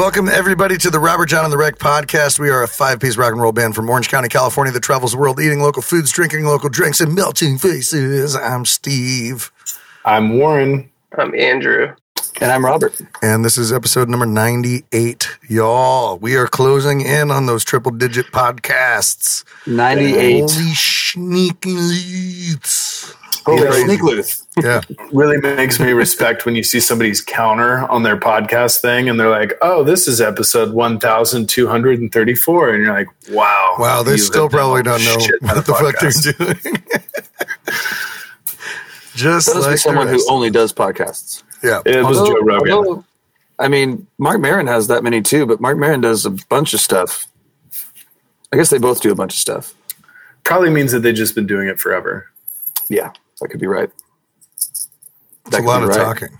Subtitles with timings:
[0.00, 2.38] Welcome, everybody, to the Robert Jon and the Wreck podcast.
[2.38, 5.12] We are a five piece rock and roll band from Orange County, California that travels
[5.12, 8.34] the world eating local foods, drinking local drinks, and melting faces.
[8.34, 9.52] I'm Steve.
[10.06, 10.90] I'm Warren.
[11.18, 11.94] I'm Andrew.
[12.40, 12.98] And I'm Robert.
[13.20, 16.16] And this is episode number 98, y'all.
[16.16, 19.44] We are closing in on those triple digit podcasts.
[19.66, 20.40] 98.
[20.40, 23.14] Holy sneaky leads.
[23.46, 23.84] Holy Crazy.
[23.84, 24.46] sneak loose.
[24.62, 24.80] Yeah.
[25.12, 29.28] Really makes me respect when you see somebody's counter on their podcast thing and they're
[29.30, 32.70] like, oh, this is episode 1234.
[32.74, 33.74] And you're like, wow.
[33.78, 36.56] Wow, they still probably don't know what of the fuck they're doing.
[39.14, 41.42] Just That like be someone who only does podcasts.
[41.62, 41.82] yeah.
[41.84, 42.72] It was Joe Rogan.
[42.72, 43.04] although,
[43.58, 46.80] I mean, Marc Maron has that many too, but Marc Maron does a bunch of
[46.80, 47.26] stuff.
[48.52, 49.74] I guess they both do a bunch of stuff.
[50.44, 52.30] Probably means that they've just been doing it forever.
[52.88, 53.90] Yeah, that could be right.
[55.46, 55.96] It's a lot of right.
[55.98, 56.38] talking.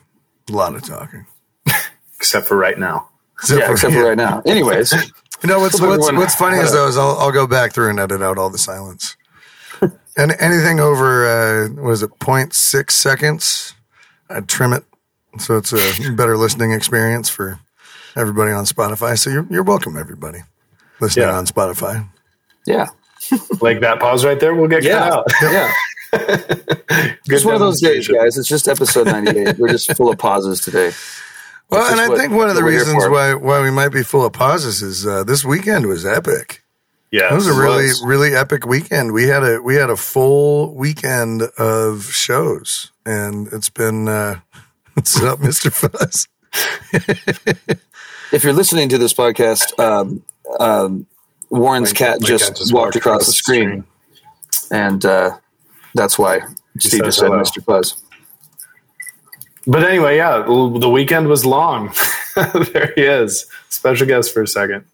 [0.49, 1.27] A lot of talking.
[2.17, 3.09] Except for right now.
[3.39, 4.43] Except yeah, for- except for right now.
[4.47, 4.93] Anyways,
[5.43, 7.73] You know what's what's, everyone what's funny had is though is I'll, I'll go back
[7.73, 9.17] through and edit out all the silence.
[9.81, 13.75] and anything over uh, what is it 0.6 seconds,
[14.29, 14.85] I'd trim it
[15.39, 17.59] so it's a better listening experience for
[18.17, 19.17] everybody on Spotify.
[19.19, 20.41] So you're you're welcome, everybody
[21.01, 21.39] listening Yeah.
[21.39, 22.07] on Spotify.
[22.67, 22.89] yeah,
[23.63, 25.27] Like that pause right there, we'll get yeah, cut out.
[25.43, 25.73] yeah.
[26.13, 28.37] Good Just one of those days, guys.
[28.37, 29.59] It's just episode ninety-eight.
[29.59, 30.93] We're just full of pauses today.
[31.69, 33.71] Well, and I what- think one of the what we're here reasons why why we
[33.71, 36.65] might be full of pauses is uh, this weekend was epic.
[37.13, 37.33] Yeah.
[37.33, 38.03] It was a really was.
[38.05, 39.13] really epic weekend.
[39.13, 44.41] We had a we had a full weekend of shows, and it's been uh,
[44.95, 46.27] what's up, Mister Fuzz?
[48.33, 50.23] If you're listening to this podcast, um,
[50.61, 51.07] um,
[51.51, 53.83] Warren's My- cat my just, cat just walked across the screen,
[54.71, 55.37] and uh,
[55.95, 56.41] that's why
[56.79, 57.41] Steve just said hello.
[57.43, 57.63] Mr.
[57.65, 58.03] Fuzz.
[59.67, 61.93] But anyway, yeah, the weekend was long.
[62.73, 63.47] there he is.
[63.69, 64.85] Special guest for a second.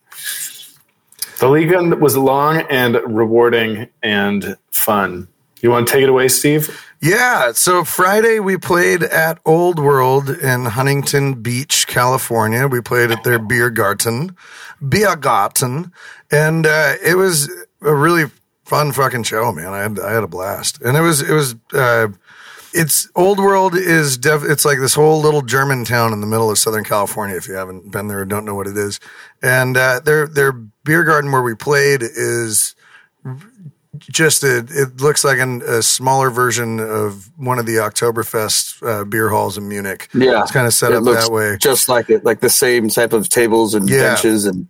[1.39, 5.29] The weekend was long and rewarding and fun.
[5.61, 6.83] You want to take it away, Steve?
[7.01, 12.67] Yeah, so Friday we played at Old World in Huntington Beach, California.
[12.67, 14.34] We played at their beer garden,
[14.83, 15.93] Biergarten,
[16.31, 17.51] and uh, it was
[17.83, 18.31] a really
[18.66, 19.69] fun fucking show, man.
[19.69, 21.54] I had I had a blast, and it was it was.
[21.72, 22.09] Uh,
[22.75, 26.50] it's Old World is def- it's like this whole little German town in the middle
[26.50, 27.34] of Southern California.
[27.34, 29.00] If you haven't been there or don't know what it is,
[29.43, 32.75] and uh, their their beer garden where we played is
[33.99, 39.04] just a, it looks like an, a smaller version of one of the Oktoberfest uh,
[39.04, 40.09] beer halls in Munich.
[40.12, 41.56] Yeah, it's kind of set It up that way.
[41.59, 44.12] just like it, like the same type of tables and Yeah.
[44.15, 44.69] benches, and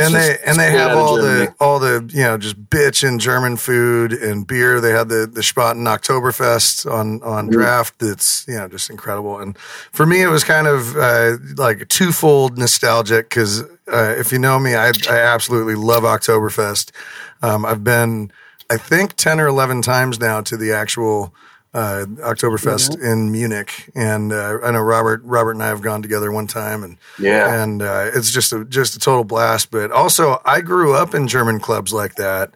[0.00, 1.46] and they and they have all Germany.
[1.46, 4.80] the all the you know just bitch and German food and beer.
[4.80, 7.98] They had the the Spaten Oktoberfest on on draft.
[7.98, 9.38] That's you know just incredible.
[9.38, 9.56] And
[9.92, 13.62] for me, it was kind of uh, like twofold nostalgic because
[13.92, 16.90] uh, if you know me, I I absolutely love Oktoberfest.
[17.42, 18.32] Um, I've been
[18.70, 21.34] I think ten or eleven times now to the actual.
[21.74, 25.22] Uh, Oktoberfest in Munich, and uh, I know Robert.
[25.24, 27.62] Robert and I have gone together one time, and Yeah.
[27.62, 29.72] and uh, it's just a just a total blast.
[29.72, 32.54] But also, I grew up in German clubs like that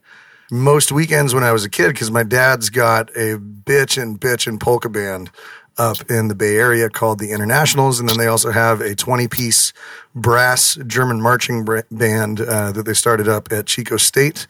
[0.52, 4.46] most weekends when I was a kid because my dad's got a bitch and bitch
[4.46, 5.30] and polka band
[5.78, 9.26] up in the Bay Area called the Internationals, and then they also have a twenty
[9.26, 9.72] piece
[10.14, 14.46] brass German marching band uh, that they started up at Chico State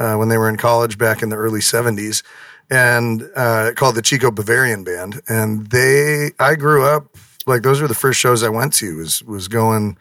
[0.00, 2.24] uh, when they were in college back in the early seventies.
[2.70, 6.32] And uh, called the Chico Bavarian Band, and they.
[6.38, 7.16] I grew up
[7.48, 9.96] like those were the first shows I went to was was going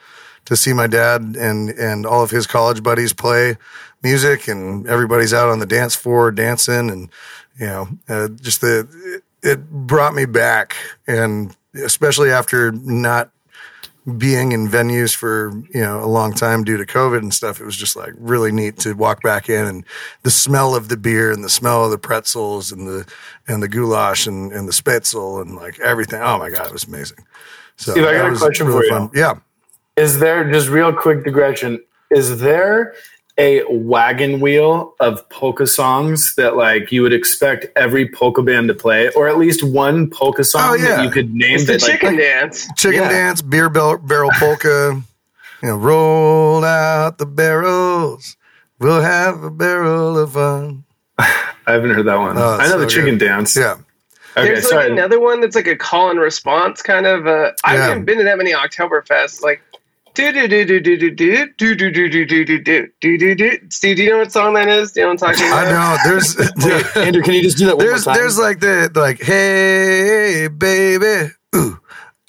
[0.46, 3.58] to see my dad and and all of his college buddies play
[4.04, 7.10] music and everybody's out on the dance floor dancing and
[7.60, 8.88] you know uh, just the
[9.42, 10.76] it, it brought me back
[11.08, 13.32] and especially after not
[14.18, 17.66] being in venues for you know a long time due to covid and stuff it
[17.66, 19.84] was just like really neat to walk back in and
[20.24, 23.06] the smell of the beer and the smell of the pretzels and the
[23.50, 26.22] and the goulash and, and the spitzel and like everything.
[26.22, 27.20] Oh my god it was amazing.
[27.76, 29.12] So Steve, I got a question for you.
[29.14, 29.36] yeah.
[29.96, 32.94] Is there, just real quick digression, is there
[33.40, 38.74] a wagon wheel of polka songs that like you would expect every polka band to
[38.74, 40.96] play, or at least one polka song Oh, yeah.
[40.98, 42.68] that you could name It's the that like, chicken dance.
[42.76, 43.10] chicken Yeah.
[43.10, 45.02] dance, beer bell, barrel polka.
[45.64, 48.38] You know, roll out the barrels.
[48.80, 50.84] We'll have a barrel of fun.
[51.18, 51.34] I
[51.66, 52.38] haven't heard that one.
[52.38, 53.26] Oh, I know so the chicken good.
[53.26, 53.56] dance.
[53.58, 53.78] Yeah,
[54.38, 54.84] Okay, There's sorry.
[54.84, 57.26] like another one that's like a call and response kind of.
[57.26, 59.42] Uh, I haven't been to that many Oktoberfests.
[59.42, 59.62] Like
[60.18, 63.18] do do do do do do do do do do do do do do do
[63.18, 63.60] do do.
[63.70, 64.92] Steve, do you know what song that is?
[64.92, 65.68] Do you know what I'm talking about?
[65.68, 65.98] I know.
[66.06, 68.22] There's Andrew, can you just do that one there's more time?
[68.24, 71.80] there's like the like hey baby, ooh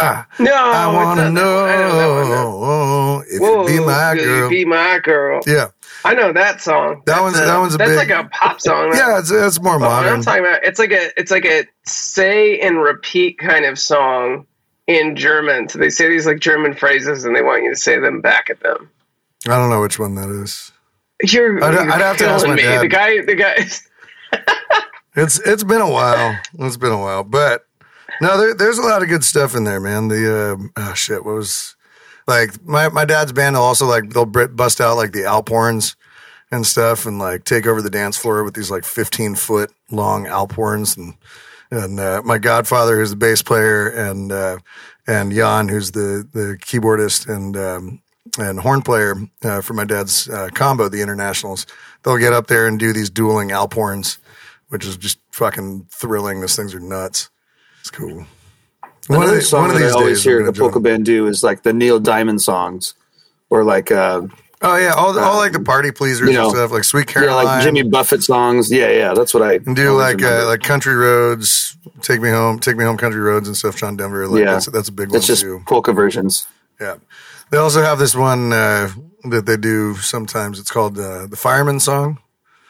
[0.00, 1.68] Ah, No, I want to not that one.
[1.68, 3.16] I know that one, no.
[3.18, 4.48] know if Whoa, you be my will you girl.
[4.50, 5.40] Be my girl.
[5.44, 5.66] yeah,
[6.04, 7.02] I know that song.
[7.06, 8.92] That That's one's- a- that one's a that's big- like a pop song.
[8.94, 10.12] yeah, it's, it's more But what modern.
[10.14, 14.46] I'm talking about, it's like a it's like a say and repeat kind of song
[14.88, 15.68] in German.
[15.68, 18.50] So they say these like German phrases, and they want you to say them back
[18.50, 18.90] at them.
[19.46, 20.72] I don't know which one that is.
[21.22, 22.62] You're, I'd- you're I'd have to ask my me.
[22.62, 22.80] dad.
[22.82, 23.66] The guy, the guy.
[25.16, 26.38] It's it's been a while.
[26.60, 27.66] It's been a while, but
[28.20, 30.06] no, there, there's a lot of good stuff in there, man.
[30.06, 31.74] The uh, oh shit, what was
[32.28, 35.96] like my my dad's band will also like they'll bust out like the Alp horns
[36.52, 40.28] and stuff, and like take over the dance floor with these like 15 foot long
[40.28, 41.14] Alp horns, and
[41.70, 44.58] and uh, my godfather who's the bass player, and uh,
[45.06, 48.02] and Jan who's the the keyboardist and um,
[48.38, 51.66] and horn player uh, for my dad's uh, combo, the Internationals.
[52.02, 54.18] They'll get up there and do these dueling Alp horns
[54.68, 56.40] which is just fucking thrilling.
[56.40, 57.30] Those things are nuts.
[57.80, 58.26] It's cool.
[59.06, 60.80] One Another of, the, song one of that these I always days, hear the polka
[60.80, 62.94] band do is like the Neil Diamond songs,
[63.48, 64.22] or like uh,
[64.60, 67.44] Oh yeah, all, all like the party pleasers you know, and stuff, like Sweet Caroline.
[67.44, 68.72] like Jimmy Buffett songs.
[68.72, 72.58] Yeah, yeah, that's what I and do like uh, like Country Roads, Take Me Home,
[72.58, 73.76] Take Me Home, Country Roads and stuff.
[73.76, 74.52] John Denver, like, Yeah.
[74.54, 75.62] that's, that's a big one it's just too.
[75.66, 76.48] polka versions.
[76.80, 76.96] Yeah,
[77.50, 78.90] they also have this one uh,
[79.30, 80.58] that they do sometimes.
[80.58, 82.18] It's called uh, the Fireman Song,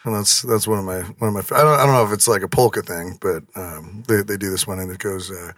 [0.04, 1.56] and that's that's one of my one of my.
[1.58, 4.36] I don't I don't know if it's like a polka thing, but um, they they
[4.36, 5.52] do this one and it goes, uh,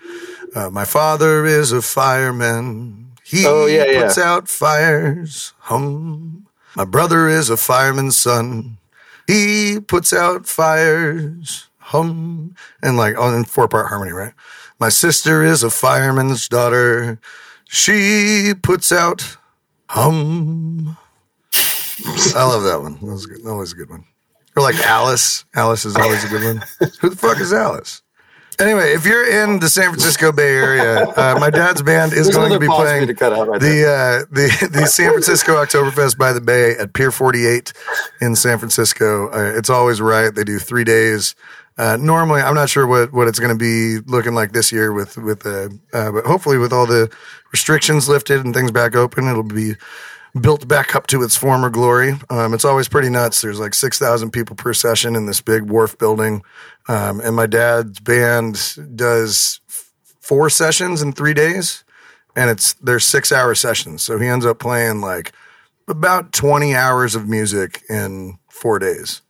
[0.55, 3.10] uh, "My father is a fireman.
[3.31, 4.03] He Oh, yeah, yeah.
[4.03, 5.53] puts out fires.
[5.61, 6.47] Hum.
[6.77, 8.79] My brother is a fireman's son.
[9.27, 11.69] He puts out fires.
[11.79, 12.55] Hum.
[12.83, 14.33] And like oh, on in four part harmony, right?
[14.79, 17.21] My sister is a fireman's daughter.
[17.69, 19.37] She puts out
[19.89, 20.97] hum.
[22.35, 22.95] I love that one.
[22.95, 23.47] That was good.
[23.47, 24.05] Always a good one.
[24.57, 25.45] Or like Alice.
[25.55, 26.63] Alice is always a good one.
[27.01, 28.03] Who the fuck is Alice?
[28.61, 32.37] Anyway, if you're in the San Francisco Bay Area, uh, my dad's band is There's
[32.37, 35.53] going to be pause for me playing to right the uh, the the San Francisco
[35.65, 37.73] Oktoberfest by the Bay at Pier 48
[38.21, 39.29] in San Francisco.
[39.31, 40.35] Uh, it's always right.
[40.35, 41.35] They do three days.
[41.79, 44.93] Uh, normally, I'm not sure what, what it's going to be looking like this year
[44.93, 47.11] with with uh, uh, but hopefully with all the
[47.53, 49.77] restrictions lifted and things back open, it'll be
[50.39, 52.15] built back up to its former glory.
[52.29, 53.41] Um, it's always pretty nuts.
[53.41, 56.43] There's like 6,000 people per session in this big wharf building.
[56.89, 61.85] Um, and my dad's band does f- four sessions in three days
[62.37, 64.03] and it's, they're six hour sessions.
[64.03, 65.33] So he ends up playing like
[65.89, 69.23] about 20 hours of music in four days.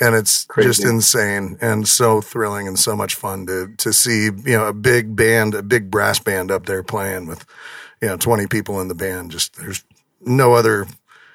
[0.00, 4.58] And it's just insane and so thrilling and so much fun to, to see, you
[4.58, 7.46] know, a big band, a big brass band up there playing with,
[8.02, 9.30] you know, 20 people in the band.
[9.30, 9.84] Just there's
[10.26, 10.86] no other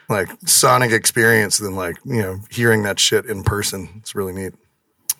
[0.09, 3.89] like sonic experience than like you know hearing that shit in person.
[3.97, 4.53] It's really neat.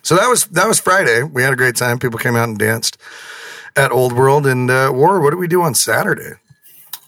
[0.02, 1.22] So that was that was Friday.
[1.22, 1.98] We had a great time.
[1.98, 2.98] People came out and danced
[3.76, 5.20] at Old World and uh, War.
[5.20, 6.32] What did we do on Saturday?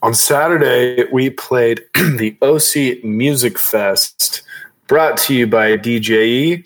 [0.02, 4.42] On Saturday, we played the OC Music Fest,
[4.88, 6.64] brought to you by DJE.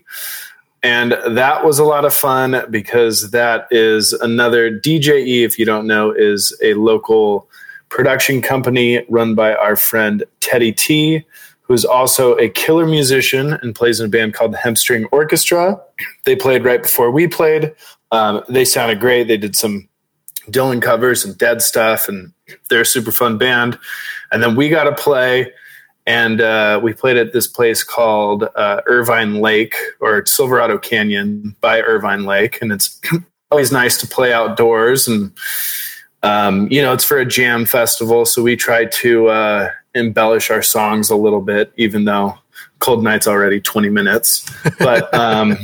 [0.82, 5.86] And that was a lot of fun because that is another DJE, if you don't
[5.86, 7.48] know, is a local
[7.88, 11.24] production company run by our friend Teddy T,
[11.62, 15.80] who's also a killer musician and plays in a band called the Hempstring Orchestra.
[16.24, 17.74] They played right before we played.
[18.12, 19.28] Um, they sounded great.
[19.28, 19.88] They did some
[20.50, 22.32] Dylan covers and dead stuff, and
[22.70, 23.78] they're a super fun band.
[24.30, 25.52] And then we got to play,
[26.06, 31.82] and uh, we played at this place called uh, Irvine Lake or Silverado Canyon by
[31.82, 33.00] Irvine Lake, and it's
[33.50, 35.08] always nice to play outdoors.
[35.08, 35.32] And
[36.26, 40.62] um, you know, it's for a jam festival, so we try to uh, embellish our
[40.62, 42.38] songs a little bit, even though
[42.78, 45.12] Cold Night's already twenty minutes, but.
[45.14, 45.58] Um,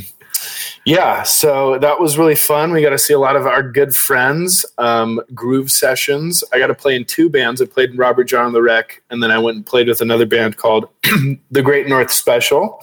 [0.85, 2.73] yeah, so that was really fun.
[2.73, 4.65] We got to see a lot of our good friends.
[4.77, 6.43] Um, groove sessions.
[6.51, 7.61] I got to play in two bands.
[7.61, 10.01] I played in Robert Jon and the Wreck, and then I went and played with
[10.01, 10.89] another band called
[11.51, 12.81] the Great North Special.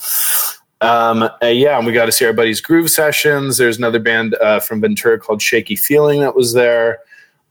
[0.80, 3.58] Um, uh, yeah, and we got to see our buddies' groove sessions.
[3.58, 7.00] There's another band uh, from Ventura called Shaky Feeling that was there.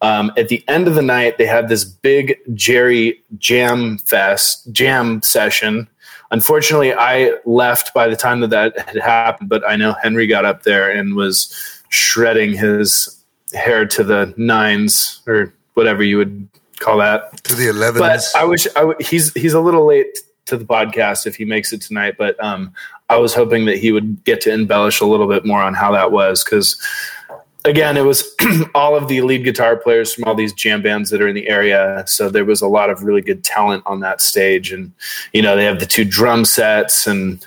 [0.02, 5.22] Um, at the end of the night, they had this big Jerry Jam Fest jam
[5.22, 5.88] session.
[6.32, 10.46] Unfortunately, I left by the time that that had happened, but I know Henry got
[10.46, 11.54] up there and was
[11.90, 16.48] shredding his hair to the nines or whatever you would
[16.80, 17.44] call that.
[17.46, 17.98] To the 11s.
[17.98, 21.46] But I wish I w- he's he's a little late to the podcast if he
[21.46, 22.16] makes it tonight.
[22.18, 22.74] But um,
[23.10, 25.92] I was hoping that he would get to embellish a little bit more on how
[25.94, 26.82] that was because
[27.66, 28.36] again, it was
[28.76, 31.48] all of the lead guitar players from all these jam bands that are in the
[31.48, 32.04] area.
[32.08, 34.92] So there was a lot of really good talent on that stage, and
[35.34, 37.46] you know they have the two drum sets and.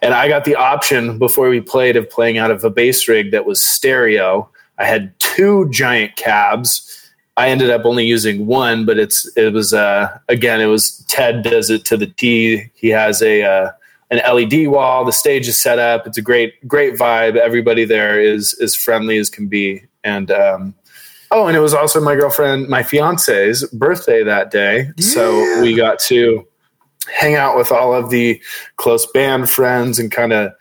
[0.00, 3.32] And I got the option before we played of playing out of a bass rig
[3.32, 4.48] that was stereo.
[4.78, 6.98] I had two giant cabs
[7.38, 11.44] I ended up only using one, but it's it was uh, again it was Ted
[11.44, 12.68] does it to the T.
[12.74, 13.70] He has a uh,
[14.10, 15.04] an LED wall.
[15.04, 16.06] The stage is set up.
[16.06, 17.36] It's a great great vibe.
[17.36, 19.82] Everybody there is as friendly as can be.
[20.04, 20.74] And um,
[21.30, 25.04] oh, and it was also my girlfriend, my fiance's birthday that day, Yeah.
[25.04, 26.46] so we got to
[27.12, 28.40] hang out with all of the
[28.76, 30.52] close band friends and kind of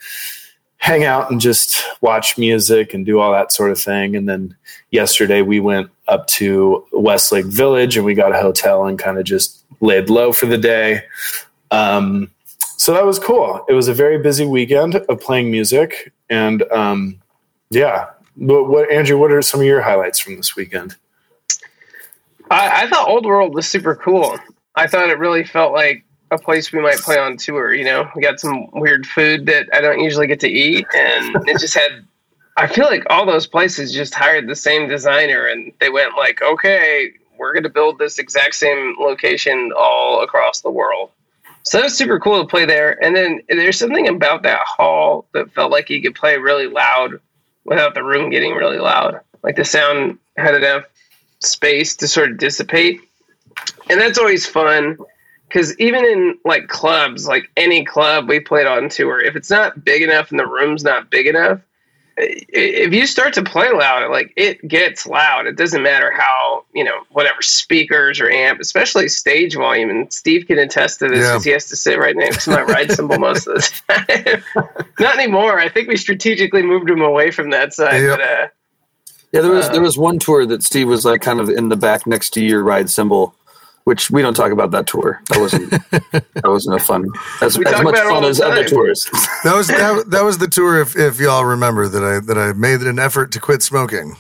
[0.77, 4.16] hang out and just watch music and do all that sort of thing.
[4.16, 4.56] And then
[4.92, 9.25] yesterday we went up to Westlake Village and we got a hotel and kind of
[9.25, 11.01] just laid low for the day.
[11.72, 12.32] Um,
[12.77, 13.65] so that was cool.
[13.67, 17.19] It was a very busy weekend of playing music, and um,
[17.72, 18.10] yeah.
[18.38, 19.17] But what, Andrew?
[19.17, 20.96] What are some of your highlights from this weekend?
[22.51, 24.38] I, I thought Old World was super cool.
[24.75, 27.74] I thought it really felt like a place we might play on tour.
[27.74, 31.36] You know, we got some weird food that I don't usually get to eat, and
[31.50, 32.05] it just had.
[32.57, 36.43] I feel like all those places just hired the same designer, and they went like,
[36.43, 41.10] "Okay, we're going to build this exact same location all across the world."
[41.67, 42.97] So it was super cool to play there.
[43.03, 47.19] And then there's something about that hall that felt like you could play really loud
[47.65, 49.19] without the room getting really loud.
[49.43, 50.86] Like the sound had enough
[51.39, 53.01] space to sort of dissipate.
[53.89, 54.97] And that's always fun
[55.50, 59.83] because even in like clubs, like any club we played on tour, if it's not
[59.83, 61.59] big enough and the room's not big enough,
[62.19, 65.45] if you start to play loud, like it gets loud.
[65.45, 69.89] It doesn't matter how, you know, whatever speakers or amp, especially stage volume.
[69.91, 71.33] And Steve can attest to this Yeah.
[71.33, 73.81] because he has to sit right next to my ride cymbal most of the
[74.55, 74.75] time.
[75.00, 75.59] not anymore.
[75.59, 78.01] I think we strategically moved him away from that side.
[78.01, 78.17] Yep.
[78.17, 78.47] But, uh,
[79.33, 81.69] Yeah, there was Uh, there was one tour that Steve was like kind of in
[81.69, 83.36] the back next to your ride symbol,
[83.88, 85.22] which we don't talk about that tour.
[85.29, 85.70] That wasn't
[86.12, 87.06] that wasn't a fun
[87.41, 89.10] as, as much about it all fun the as other tours.
[89.46, 90.82] That was that, that was the tour.
[90.82, 94.17] If, if y'all remember that I that I made an effort to quit smoking,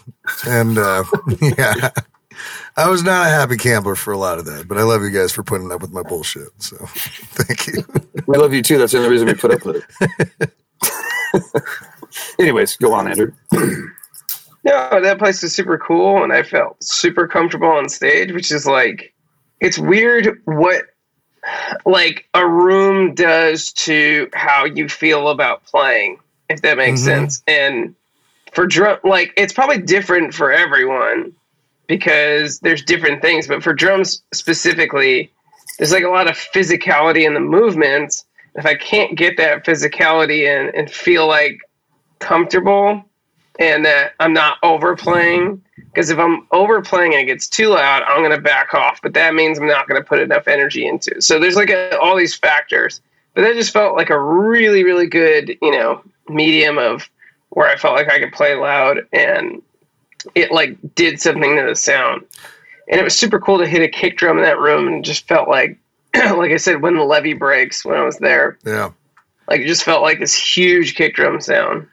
[0.47, 1.03] and uh,
[1.41, 1.89] yeah,
[2.77, 4.69] I was not a happy camper for a lot of that.
[4.69, 6.47] But I love you guys for putting up with my bullshit.
[6.59, 7.83] So thank you.
[8.25, 8.77] we love you too.
[8.77, 9.83] That's the only reason we put up with
[10.39, 10.51] it.
[12.39, 13.33] Anyways, go on, Andrew.
[14.63, 18.65] No, that place is super cool, and I felt super comfortable on stage, which is
[18.65, 19.13] like,
[19.59, 20.83] it's weird what
[21.85, 27.05] like a room does to how you feel about playing, if that makes Mhm.
[27.05, 27.43] sense.
[27.47, 27.95] And
[28.51, 31.33] for drum, like it's probably different for everyone
[31.87, 35.31] because there's different things, but for drums specifically,
[35.77, 38.25] there's like a lot of physicality in the movements.
[38.55, 41.59] If I can't get that physicality in and feel like
[42.19, 43.03] comfortable
[43.59, 45.61] and that I'm not overplaying.
[45.97, 49.01] Because if I'm overplaying and it gets too loud, I'm going to back off.
[49.01, 51.15] But that means I'm not going to put enough energy into.
[51.15, 51.23] it.
[51.23, 53.01] So there's like a, all these factors.
[53.33, 57.09] But that just felt like a really, really good, you know, medium of
[57.49, 59.63] where I felt like I could play loud and
[60.35, 62.25] it like did something to the sound.
[62.87, 65.27] And it was super cool to hit a kick drum in that room and just
[65.27, 65.79] felt like,
[66.13, 68.91] like I said, when the levee breaks when I was there, Yeah,
[69.49, 71.87] like it just felt like this huge kick drum sound.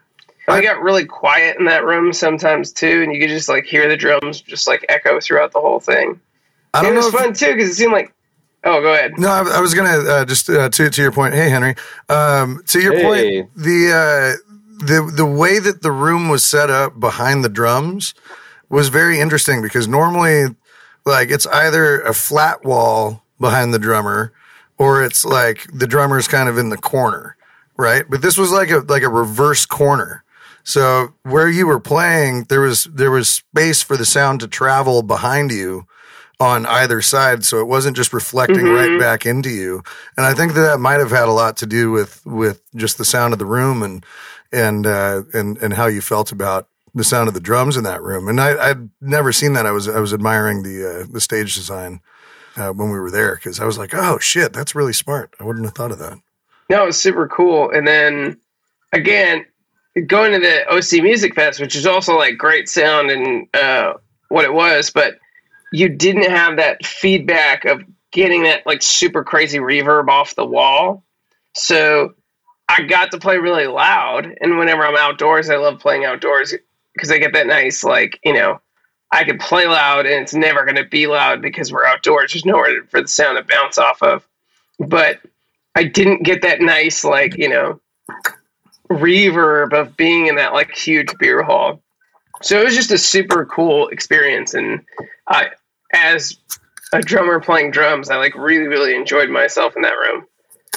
[0.47, 3.65] And I got really quiet in that room sometimes too, and you could just like
[3.65, 6.21] hear the drums just like echo throughout the whole thing.
[6.75, 7.19] I it don't was know.
[7.19, 8.13] If, fun too because it seemed like.
[8.67, 9.19] Oh, go ahead.
[9.19, 11.35] no, I, I was gonna uh, just uh, to to your point.
[11.35, 11.75] Hey, Henry.
[12.09, 13.43] Um, to your Hey.
[13.43, 18.15] point, the uh, the the way that the room was set up behind the drums
[18.71, 20.47] was very interesting because normally,
[21.05, 24.33] like, it's either a flat wall behind the drummer,
[24.79, 27.37] or it's like the drummer's kind of in the corner,
[27.77, 28.05] right?
[28.09, 30.24] But this was like a like a reverse corner.
[30.65, 35.03] So where you were playing, there was there was space for the sound to travel
[35.03, 35.87] behind you
[36.41, 38.75] on either side, so it wasn't just reflecting Mhm.
[38.75, 39.83] right back into you.
[40.17, 42.99] And I think that that might have had a lot to do with with just
[42.99, 44.05] the sound of the room and
[44.53, 48.03] and uh, and and how you felt about the sound of the drums in that
[48.03, 48.29] room.
[48.29, 49.67] And I, I'd never seen that.
[49.67, 52.01] I was I was admiring the uh, the stage design
[52.57, 55.35] uh, when we were there because I was like, oh shit, that's really smart.
[55.39, 56.19] I wouldn't have thought of that.
[56.71, 57.71] No, it was super cool.
[57.71, 58.39] And then
[58.93, 59.45] again,
[60.07, 63.95] going to the OC Music Fest, which is also like great sound and uh,
[64.29, 65.19] what it was, but
[65.73, 67.83] you didn't have that feedback of
[68.13, 71.05] getting that like super crazy reverb off the wall.
[71.55, 72.15] So
[72.69, 74.37] I got to play really loud.
[74.41, 76.55] And whenever I'm outdoors, I love playing outdoors
[76.95, 78.61] because I get that nice, like, you know,
[79.13, 82.33] I can play loud and it's never going to be loud because we're outdoors.
[82.33, 84.27] There's nowhere for the sound to bounce off of.
[84.79, 85.21] But
[85.75, 87.81] I didn't get that nice, like, you know,
[88.91, 91.81] reverb of being in that like huge beer hall.
[92.43, 94.55] So it was just a super cool experience.
[94.55, 94.83] And
[95.29, 95.51] I,
[95.93, 96.37] as
[96.93, 100.27] a drummer playing drums, I like really, really enjoyed myself in that room.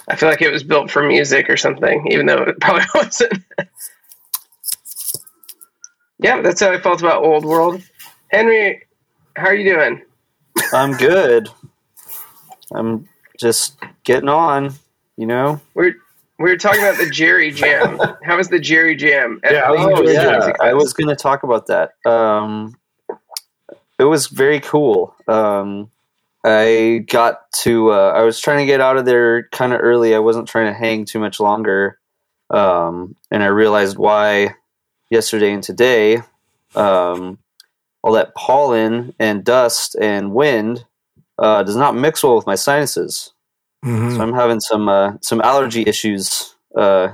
[0.07, 3.43] I feel like it was built for music or something, even though it probably wasn't.
[6.19, 7.81] yeah, that's how I felt about Old World.
[8.31, 8.83] Henry,
[9.35, 10.01] How are you doing?
[10.73, 11.49] I'm good.
[12.73, 13.07] I'm
[13.39, 14.73] just getting on,
[15.17, 15.61] you know.
[15.73, 15.95] We're
[16.39, 17.99] we were talking about the Jerry Jam.
[18.23, 19.39] How was the Jerry Jam?
[19.43, 21.93] Yeah, I was Lincoln yeah, I was going to talk about that.
[22.05, 22.75] Um,
[23.99, 25.15] it was very cool.
[25.27, 25.89] Um,
[26.43, 27.91] I got to.
[27.91, 30.13] Uh, I was trying to get out of there kind of early.
[30.13, 31.99] I wasn't trying to hang too much longer,
[32.49, 34.55] um, and I realized why
[35.09, 36.21] yesterday and today.
[36.75, 37.39] Um,
[38.03, 40.85] all that pollen and dust and wind
[41.39, 43.33] uh, does not mix well with my sinuses.
[43.85, 44.15] Mhm.
[44.15, 47.09] So I'm having some uh, some allergy issues uh,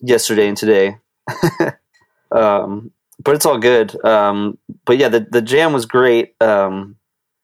[0.00, 0.96] yesterday and today.
[2.32, 2.90] um,
[3.22, 4.02] but it's all good.
[4.04, 6.34] Um, but yeah, the the jam was great.
[6.40, 6.96] Um,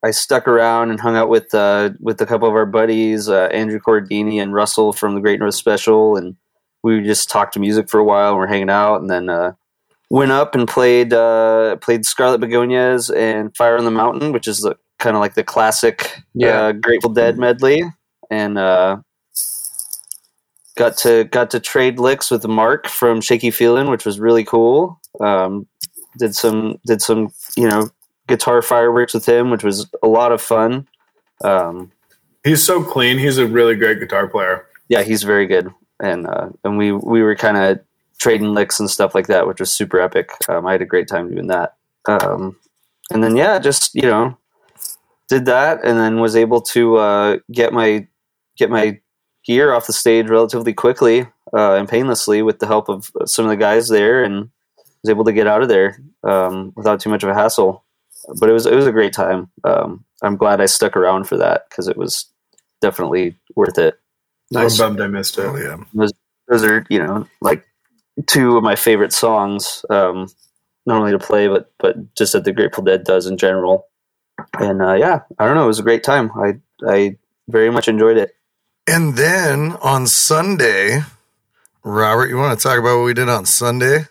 [0.03, 3.49] I stuck around and hung out with uh, with a couple of our buddies, uh,
[3.51, 6.35] Andrew Cordini and Russell from the Great North Special, and
[6.83, 8.29] we just talked to music for a while.
[8.31, 9.53] and We're hanging out, and then uh,
[10.09, 14.67] went up and played uh, played Scarlet Begonias and Fire on the Mountain, which is
[14.99, 16.61] kind of like the classic Yeah.
[16.67, 17.83] uh, Grateful Dead medley,
[18.35, 18.97] and uh,
[20.75, 24.99] got to got to trade licks with Mark from Shaky Feeling, which was really cool.
[25.19, 25.67] Um,
[26.17, 27.89] did some did some you know
[28.27, 30.87] guitar fireworks with him, which was a lot of fun.
[31.43, 31.91] Um,
[32.43, 33.17] He's so clean.
[33.17, 34.67] He's a really great guitar player.
[34.87, 37.79] yeah, he's very good, and uh, and we we were kind of
[38.19, 40.29] trading licks and stuff like that, which was super epic.
[40.47, 41.75] Um, I had a great time doing that.
[42.07, 42.57] Um,
[43.11, 44.37] and then yeah, just you know,
[45.27, 48.07] did that, and then was able to uh, get my
[48.57, 48.99] get my
[49.45, 51.21] gear off the stage relatively quickly
[51.53, 54.49] uh, and painlessly with the help of some of the guys there, and
[55.03, 57.83] was able to get out of there um, without too much of a hassle.
[58.39, 59.49] But it was it was a great time.
[59.63, 62.25] Um, I'm glad I stuck around for that because it was
[62.81, 63.99] definitely worth it.
[64.51, 64.79] Nice.
[64.79, 65.45] I'm bummed I missed it.
[65.45, 65.77] Oh yeah.
[66.47, 67.65] those are you know like
[68.27, 70.27] two of my favorite songs um
[70.85, 73.87] not only to play but but just that the grateful dead does in general
[74.59, 76.53] and uh yeah i don't know it was a great time i
[76.87, 77.17] i
[77.49, 78.34] very much enjoyed it
[78.87, 81.01] And then on Sunday,
[81.83, 84.05] Robert, you want to talk about what we did on Sunday?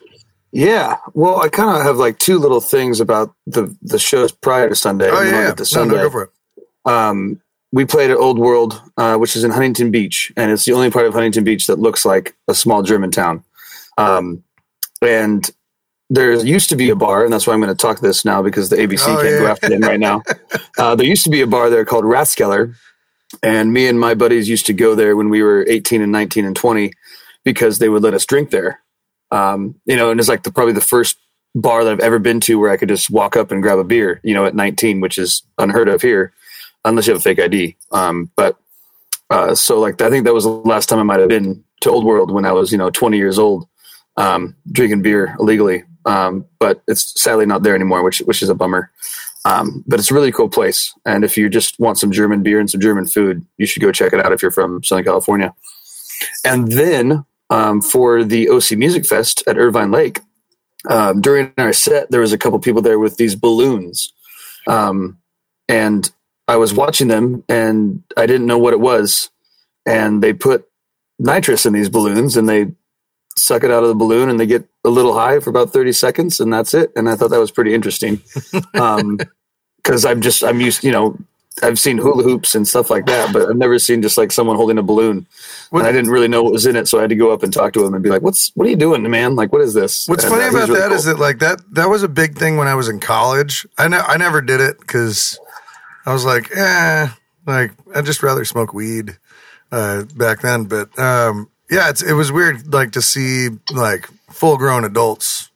[0.52, 0.96] Yeah.
[1.14, 4.74] Well, I kind of have like two little things about the the shows prior to
[4.76, 5.08] Sunday.
[5.10, 5.96] Oh and then I'll yeah, to no, Sunday.
[5.96, 6.30] no, go for it.
[6.84, 7.40] um,
[7.72, 10.90] we played at Old World, uh, which is in Huntington Beach, and it's the only
[10.92, 13.42] part of Huntington Beach that looks like a small German town.
[13.98, 14.44] Um,
[15.02, 15.50] and
[16.08, 18.42] there used to be a bar, and that's why I'm going to talk this now
[18.42, 20.22] because the ABC Oh, can't go after them right now.
[20.78, 22.74] Uh, there used to be a bar there called Rathskeller,
[23.42, 26.44] and me and my buddies used to go there when we were 18 and 19
[26.44, 26.92] and 20
[27.44, 28.80] because they would let us drink there.
[29.30, 31.18] Um, you know, and it's like the, probably the first
[31.54, 33.84] bar that I've ever been to where I could just walk up and grab a
[33.84, 36.32] beer, you know, at 19, which is unheard of here
[36.84, 37.76] unless you have a fake ID.
[37.90, 38.56] Um, but
[39.30, 41.90] uh, so like I think that was the last time I might have been to
[41.90, 43.66] Old World when I was you know 20 years old,
[44.16, 45.84] um, drinking beer illegally.
[46.06, 48.90] Um, but it's sadly not there anymore, which which is a bummer.
[49.44, 52.58] Um, but it's a really cool place, and if you just want some German beer
[52.58, 55.54] and some German food, you should go check it out if you're from Southern California.
[56.44, 60.20] And then um, for the OC Music Fest at Irvine Lake,
[60.88, 64.12] um, during our set, there was a couple people there with these balloons,
[64.66, 65.18] um,
[65.68, 66.10] and
[66.46, 69.30] I was watching them and I didn't know what it was.
[69.86, 70.66] And they put
[71.18, 72.72] nitrous in these balloons and they
[73.36, 75.92] suck it out of the balloon and they get a little high for about 30
[75.92, 76.92] seconds and that's it.
[76.96, 78.20] And I thought that was pretty interesting.
[78.74, 79.18] Um,
[79.82, 81.18] cause I'm just, I'm used, you know,
[81.62, 84.56] I've seen hula hoops and stuff like that, but I've never seen just like someone
[84.56, 85.26] holding a balloon.
[85.70, 86.88] What- and I didn't really know what was in it.
[86.88, 88.66] So I had to go up and talk to him and be like, what's, what
[88.66, 89.36] are you doing, man?
[89.36, 90.06] Like, what is this?
[90.08, 90.96] What's And, funny uh, about really that cool.
[90.96, 93.66] is that like that that was a big thing when I was in college.
[93.78, 95.38] I ne- I never did it because
[96.06, 97.08] I was like, eh,
[97.46, 99.16] like I'd just rather smoke weed
[99.70, 100.64] uh, back then.
[100.64, 105.50] But um, yeah, it's, it was weird like to see like full grown adults,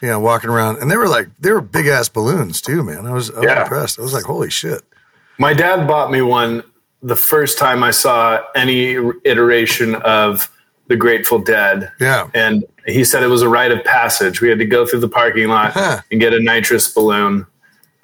[0.00, 3.06] you know, walking around, and they were like they were big ass balloons too, man.
[3.06, 3.62] I was, I was Yeah.
[3.62, 3.98] impressed.
[3.98, 4.82] I was like, holy shit.
[5.38, 6.62] My dad bought me one
[7.02, 10.48] the first time I saw any iteration of
[10.88, 11.90] the Grateful Dead.
[12.00, 12.28] Yeah.
[12.34, 14.40] And he said it was a rite of passage.
[14.40, 16.00] We had to go through the parking lot Huh.
[16.10, 17.46] and get a nitrous balloon.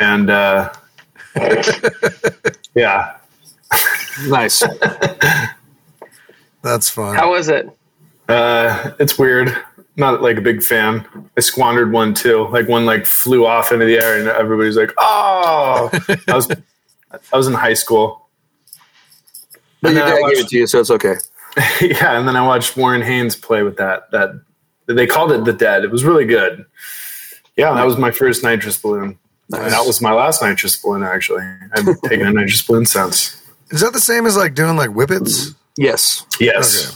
[0.01, 0.73] And uh,
[2.75, 3.16] yeah,
[4.27, 4.62] nice.
[6.62, 7.16] That's fun.
[7.16, 7.68] How was it?
[8.29, 9.57] uh, it's weird.
[9.97, 11.07] Not like a big fan.
[11.37, 12.47] I squandered one too.
[12.49, 15.90] Like one like flew off into the air and everybody's like, "Oh!"
[16.29, 16.49] I was
[17.33, 18.29] I was in high school.
[19.83, 21.14] But And your then I gave it to you, so it's okay.
[21.81, 24.11] yeah, and then I watched Warren Haynes play with that.
[24.12, 24.40] That
[24.87, 25.83] they called it the Dead.
[25.83, 26.64] It was really good.
[27.57, 29.18] Yeah, that was my first nitrous balloon.
[29.53, 31.03] And that was my last nitrous balloon.
[31.03, 31.42] Actually,
[31.73, 33.42] I've taken a nitrous balloon since.
[33.71, 35.55] Is that the same as like doing like whippets?
[35.79, 36.27] Yes.
[36.41, 36.87] Yes.
[36.87, 36.95] Okay.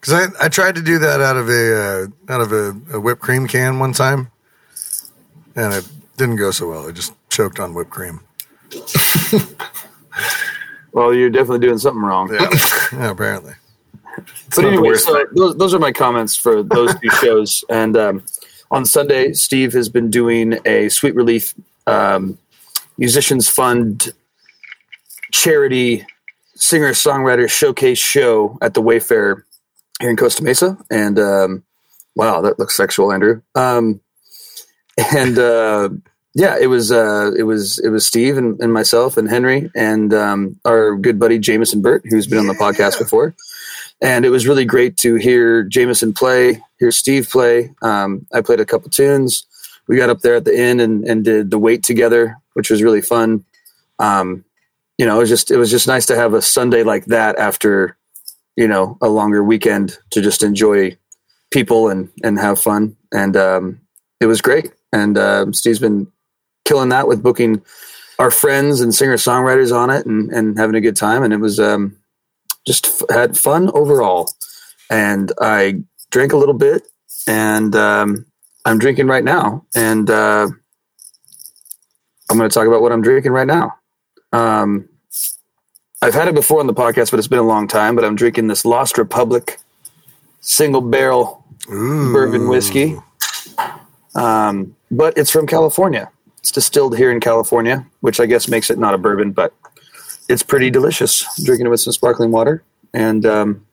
[0.00, 3.00] Because I, I tried to do that out of a uh, out of a, a
[3.00, 4.32] whipped cream can one time,
[5.54, 6.88] and it didn't go so well.
[6.88, 8.20] I just choked on whipped cream.
[10.92, 12.32] Well, you're definitely doing something wrong.
[12.32, 12.48] Yeah,
[12.92, 13.54] yeah apparently.
[14.18, 17.64] It's But anyway, so those, those are my comments for those two shows.
[17.70, 18.24] And um,
[18.70, 21.54] on Sunday, Steve has been doing a Sweet Relief
[21.86, 22.38] um,
[22.98, 24.12] Musicians Fund
[25.32, 26.04] charity
[26.62, 29.42] singer songwriter showcase show at the Wayfair
[30.00, 30.78] here in Costa Mesa.
[30.90, 31.62] And um,
[32.14, 33.42] wow, that looks sexual, Andrew.
[33.54, 34.00] Um,
[35.14, 35.88] and uh,
[36.34, 40.12] yeah, it was uh, it was it was Steve and, and myself and Henry and
[40.14, 43.34] um, our good buddy Jameson Burt, who's been on the podcast before
[44.02, 47.72] and it was really great to hear Jameson play, hear Steve play.
[47.82, 49.46] Um, I played a couple tunes.
[49.86, 52.82] We got up there at the end and, and did the Weight together, which was
[52.82, 53.44] really fun.
[54.00, 54.44] Um,
[55.02, 57.36] you know, it was just it was just nice to have a Sunday like that
[57.36, 57.98] after
[58.54, 60.96] you know a longer weekend to just enjoy
[61.50, 62.96] people and and have fun.
[63.12, 63.80] And um,
[64.20, 64.72] it was great.
[64.92, 66.06] And um Steve's been
[66.64, 67.64] killing that with booking
[68.20, 71.24] our friends and singer songwriters on it and and having a good time.
[71.24, 71.96] And it was um,
[72.64, 74.30] just f- had fun overall.
[74.88, 76.86] And I drank a little bit,
[77.26, 78.26] and um,
[78.64, 79.66] I'm drinking right now.
[79.74, 80.46] And uh,
[82.30, 83.74] I'm going to talk about what I'm drinking right now.
[84.32, 84.88] Um,
[86.02, 87.94] I've had it before on the podcast, but it's been a long time.
[87.94, 89.58] But I'm drinking this Lost Republic
[90.40, 92.12] single barrel Ooh.
[92.12, 92.98] bourbon whiskey.
[94.16, 96.10] Um, but it's from California.
[96.38, 99.54] It's distilled here in California, which I guess makes it not a bourbon, but
[100.28, 101.24] it's pretty delicious.
[101.38, 103.64] I'm drinking it with some sparkling water, and um,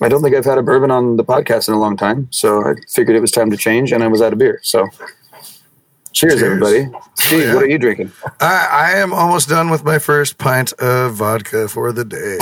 [0.00, 2.64] I don't think I've had a bourbon on the podcast in a long time, so
[2.64, 4.60] I figured it was time to change, and I was out of beer.
[4.62, 4.88] So,
[6.14, 6.42] cheers, Cheers.
[6.42, 6.88] everybody.
[7.14, 7.54] Steve, yeah.
[7.54, 8.12] what are you drinking?
[8.40, 12.38] I, I am almost done with my first pint of vodka for the day.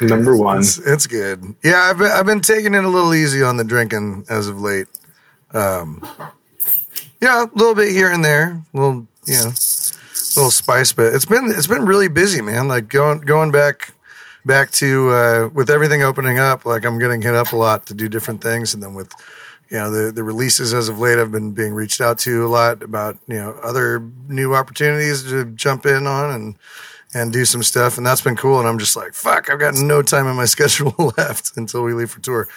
[0.06, 0.58] Number one.
[0.58, 1.54] It's, it's good.
[1.62, 4.60] Yeah, I've been, I've been taking it a little easy on the drinking as of
[4.60, 4.86] late.
[5.52, 6.06] Um,
[7.20, 11.12] yeah, a little bit here and there, a little you know, a little spice, but
[11.14, 12.68] it's been it's been really busy, man.
[12.68, 13.92] Like going going back
[14.44, 17.94] back to uh, with everything opening up, like I'm getting hit up a lot to
[17.94, 19.12] do different things, and then with
[19.70, 22.48] you know the the releases as of late, I've been being reached out to a
[22.48, 26.54] lot about you know other new opportunities to jump in on and
[27.14, 28.58] and do some stuff, and that's been cool.
[28.58, 31.92] And I'm just like, fuck, I've got no time in my schedule left until we
[31.92, 32.48] leave for tour.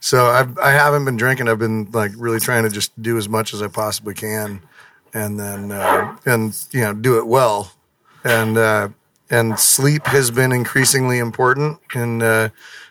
[0.00, 1.48] So I've I haven't been drinking.
[1.48, 4.62] I've been like really trying to just do as much as I possibly can,
[5.12, 7.72] and then uh, and you know do it well,
[8.24, 8.88] and uh,
[9.28, 12.50] and sleep has been increasingly important in uh,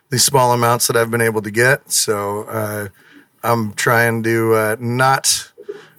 [0.10, 1.92] the small amounts that I've been able to get.
[1.92, 2.88] So uh,
[3.44, 5.52] I'm trying to uh, not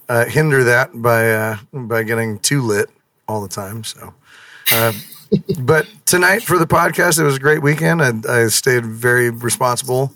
[0.08, 2.90] uh, hinder that by uh, by getting too lit
[3.28, 3.84] all the time.
[3.84, 4.14] So.
[4.72, 4.92] Uh,
[5.60, 8.02] but tonight for the podcast, it was a great weekend.
[8.02, 10.12] I, I stayed very responsible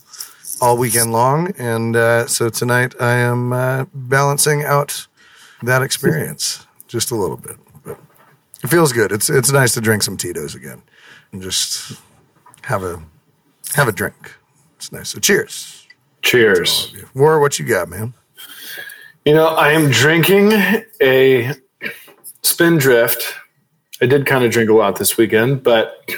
[0.60, 5.06] all weekend long, and uh, so tonight I am uh, balancing out
[5.62, 7.56] that experience just a little bit.
[7.84, 7.98] But
[8.62, 9.12] it feels good.
[9.12, 10.82] It's it's nice to drink some Tito's again
[11.32, 12.00] and just
[12.62, 13.02] have a
[13.74, 14.32] have a drink.
[14.76, 15.10] It's nice.
[15.10, 15.83] So cheers,
[16.24, 16.94] Cheers.
[17.14, 17.38] War.
[17.38, 18.14] What you got, man?
[19.26, 20.52] You know, I am drinking
[21.00, 21.52] a
[22.42, 23.34] Spindrift.
[24.00, 26.10] I did kind of drink a lot this weekend, but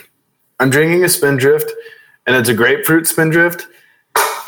[0.61, 1.71] I'm drinking a Spindrift,
[2.27, 3.67] and it's a grapefruit Spindrift,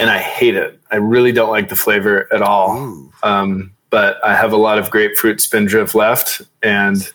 [0.01, 0.81] and I hate it.
[0.93, 3.11] I really don't like the flavor at all.
[3.25, 7.13] Um, but I have a lot of grapefruit Spindrift left, and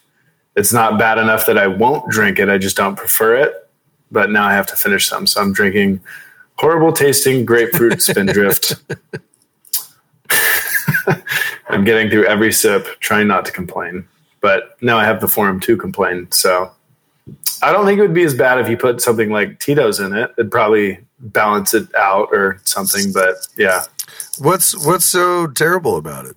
[0.58, 2.49] it's not bad enough that I won't drink it.
[2.49, 3.53] I just don't prefer it.
[4.12, 6.01] But now I have to finish some, so I'm drinking
[6.57, 8.75] horrible tasting grapefruit Spindrift.
[11.69, 14.05] I'm getting through every sip, trying not to complain.
[14.41, 16.31] But now I have the forum to complain.
[16.31, 16.71] So
[17.61, 20.13] I don't think it would be as bad if you put something like Tito's in
[20.13, 20.31] it.
[20.37, 23.13] It'd probably balance it out or something.
[23.13, 23.85] But yeah,
[24.39, 26.35] What's what's so terrible about it?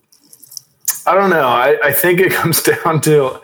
[1.06, 1.46] I don't know.
[1.46, 3.40] I, I think it comes down to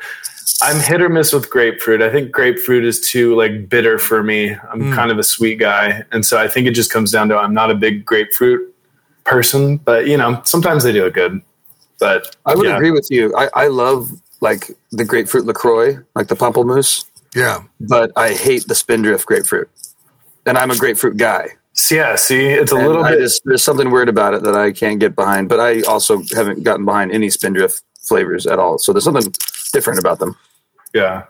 [0.62, 2.02] I'm hit or miss with grapefruit.
[2.02, 4.54] I think grapefruit is too like bitter for me.
[4.70, 4.92] I'm hmm.
[4.92, 7.54] kind of a sweet guy, and so I think it just comes down to I'm
[7.54, 8.74] not a big grapefruit
[9.24, 9.78] person.
[9.78, 11.42] But you know, sometimes they do it good.
[11.98, 12.76] But I would yeah.
[12.76, 13.34] agree with you.
[13.36, 18.74] I, I love like the grapefruit Lacroix, like the pamplemousse, Yeah, but I hate the
[18.74, 19.70] Spindrift grapefruit,
[20.46, 21.48] and I'm a grapefruit guy.
[21.90, 23.20] Yeah, see, it's a And little I bit.
[23.20, 25.48] just there's something weird about it that I can't get behind.
[25.48, 28.78] But I also haven't gotten behind any Spindrift flavors at all.
[28.78, 29.32] So there's something
[29.72, 30.36] different about them.
[30.94, 31.24] yeah.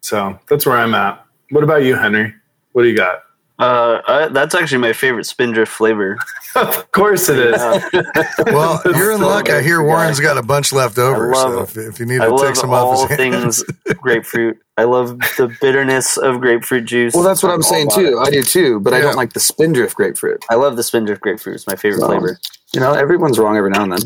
[0.00, 1.24] So that's where I'm at.
[1.50, 2.34] What about you, Henry?
[2.72, 3.20] What do you got?
[3.58, 6.18] Uh, I, that's actually my favorite Spindrift flavor.
[6.56, 7.62] of course it is.
[8.46, 9.48] Well, you're in luck.
[9.48, 11.32] I hear Warren's got a bunch left over.
[11.32, 13.64] I so love- if, if you need I to take some off all his hands,
[13.64, 14.58] things grapefruit.
[14.76, 17.14] I love the bitterness of grapefruit juice.
[17.14, 18.18] Well, that's what I'm all saying too.
[18.18, 20.44] I do too, but I don't like the Spindrift grapefruit.
[20.50, 21.54] I love the Spindrift grapefruit.
[21.54, 22.38] It's my favorite Well, flavor.
[22.74, 24.00] You know, everyone's wrong every now and then.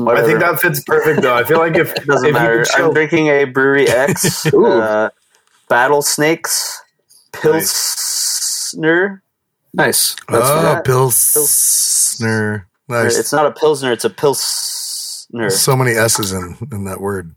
[0.00, 1.34] I think that fits perfect though.
[1.34, 2.64] I feel like if It doesn't if matter.
[2.64, 4.66] could chill- I'm drinking a Brewery X Ooh.
[4.66, 5.10] uh,
[5.68, 6.80] Battle Snakes
[7.32, 9.22] Pilsner.
[9.74, 10.14] Nice.
[10.28, 10.84] That's oh, that.
[10.84, 12.66] Pilsner.
[12.88, 13.18] Nice.
[13.18, 15.50] It's not a Pilsner, it's a Pilsner.
[15.50, 17.34] so many S's in, in that word.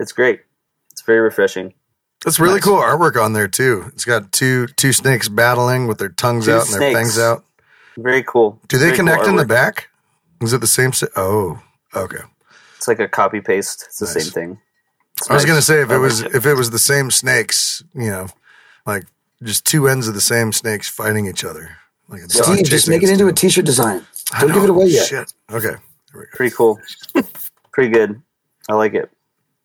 [0.00, 0.40] It's great.
[0.92, 1.74] It's very refreshing.
[2.24, 2.64] That's really Nice.
[2.64, 3.84] cool artwork on there too.
[3.88, 7.44] It's got two two snakes battling with their tongues Two out and their fangs out.
[7.98, 8.58] Very cool.
[8.68, 9.88] Do they Very cool connect in the back?
[10.40, 10.92] Is it the same?
[10.94, 11.60] Si- oh,
[11.96, 12.18] okay.
[12.76, 13.84] It's like a copy paste.
[13.88, 14.24] It's the Nice.
[14.24, 14.60] same thing.
[15.16, 15.50] It's I was nice.
[15.50, 18.26] gonna say if it was if it was the same snakes, you know,
[18.86, 19.04] like
[19.42, 21.76] just two ends of the same snakes fighting each other.
[22.08, 23.48] Like a dog Steve, just make it into a tail.
[23.48, 24.04] t-shirt design.
[24.40, 25.06] Don't give it away yet.
[25.06, 25.32] Shit.
[25.50, 25.68] Okay.
[26.12, 26.26] Here we go.
[26.34, 26.78] pretty cool.
[27.72, 28.20] pretty good.
[28.68, 29.10] I like it.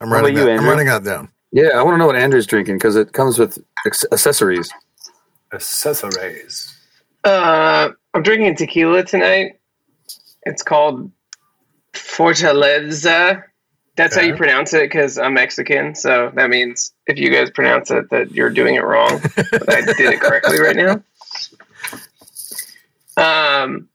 [0.00, 0.50] I'm What writing about you.
[0.52, 0.70] I'm Andrew?
[0.70, 1.28] writing that down.
[1.52, 4.70] Yeah, I want to know what Andrew's drinking because it comes with accessories.
[5.52, 6.76] accessories.
[7.24, 9.58] Uh, I'm drinking tequila tonight.
[10.44, 11.10] It's called
[11.92, 13.44] Fortaleza.
[13.96, 15.94] That's how you pronounce it because I'm Mexican.
[15.94, 19.20] So that means if you guys pronounce it, that you're doing it wrong.
[19.34, 21.02] but I did it correctly right now.
[23.16, 23.88] Um,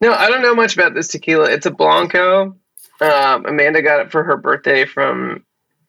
[0.00, 1.50] no, I don't know much about this tequila.
[1.50, 2.56] It's a Blanco.
[3.00, 5.44] Um, Amanda got it for her birthday from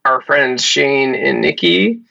[0.05, 2.01] our friends Shane and Nikki.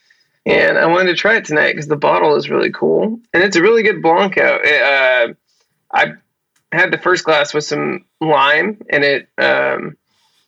[0.45, 3.21] And I wanted to try it tonight because the bottle is really cool.
[3.33, 4.59] And it's a really good Blanco.
[4.63, 5.35] It, uh,
[5.93, 6.15] I
[6.73, 9.97] had the first glass with some lime, and it um,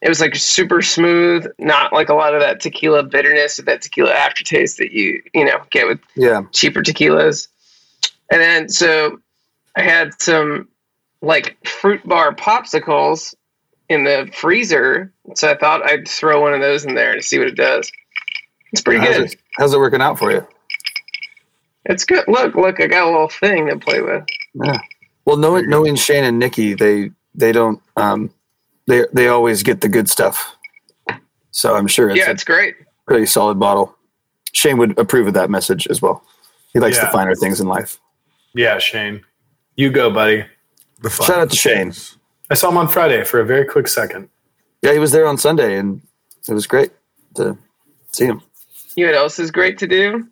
[0.03, 3.83] it was like super smooth, not like a lot of that tequila bitterness or that
[3.83, 6.43] tequila aftertaste that you you know get with Yeah.
[6.53, 7.49] cheaper tequilas.
[8.31, 9.21] And then so
[9.77, 10.69] I had some
[11.23, 13.35] like fruit bar popsicles
[13.89, 15.13] in the freezer.
[15.35, 17.91] So I thought I'd throw one of those in there to see what it does.
[18.73, 19.33] It's pretty How's good.
[19.33, 20.47] it, how's it working out for you?
[21.87, 22.25] It's good.
[22.29, 24.25] Look, look, I got a little thing to play with.
[24.55, 24.79] Yeah.
[25.25, 28.31] Well, knowing knowing Shane and Nikki, they they don't um
[28.87, 30.57] they they always get the good stuff.
[31.51, 32.75] So I'm sure it's yeah, a it's great.
[33.07, 33.97] pretty solid bottle.
[34.53, 36.25] Shane would approve of that message as well.
[36.73, 37.99] He likes the finer things in life.
[38.55, 39.23] Yeah, Shane.
[39.77, 40.45] You go, buddy.
[41.01, 41.93] The Shout out to Shane.
[42.51, 44.29] I saw him on Friday for a very quick second.
[44.83, 46.03] Yeah, he was there on Sunday, and
[46.49, 46.91] it was great
[47.37, 47.57] to
[48.13, 48.43] see him.
[48.97, 50.29] You know what else is great to do?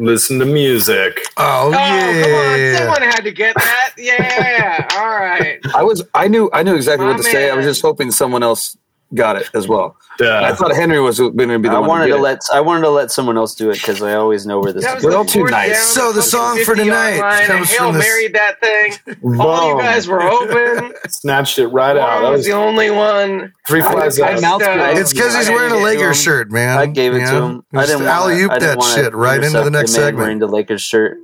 [0.00, 1.20] Listen to music.
[1.36, 2.22] Oh, Oh, yeah.
[2.22, 2.76] come on.
[2.78, 3.92] Someone had to get that.
[3.98, 4.88] Yeah.
[4.98, 5.60] All right.
[5.74, 7.50] I was I knew I knew exactly My what to say.
[7.50, 8.78] I was just hoping someone else
[9.14, 9.96] got it as well.
[10.20, 11.88] I thought Henry was going to be the I one.
[11.88, 12.22] wanted to, to get it.
[12.22, 14.84] let I wanted to let someone else do it because I always know where this
[14.84, 15.70] That is was We're the too fourth nice.
[15.96, 18.34] down, So the song for 50 tonight yard line, comes and from Hail this- married
[18.34, 19.16] that thing.
[19.40, 19.78] All you Boom.
[19.82, 20.92] guys were open.
[21.08, 22.08] Snatched it right out.
[22.08, 23.52] Warren That was was the only one.
[23.66, 24.40] three flies I out.
[24.42, 24.62] mouth-
[24.98, 26.22] It's because he's I wearing a gave it to Lakers him.
[26.24, 26.78] shirt, man.
[26.78, 27.46] I gave it You to know?
[27.46, 27.64] him.
[27.72, 30.18] I Just didn't wanna- alley-oop I didn't that wanna shit right into the next segment.
[30.18, 31.16] Wearing the Lakers shirt.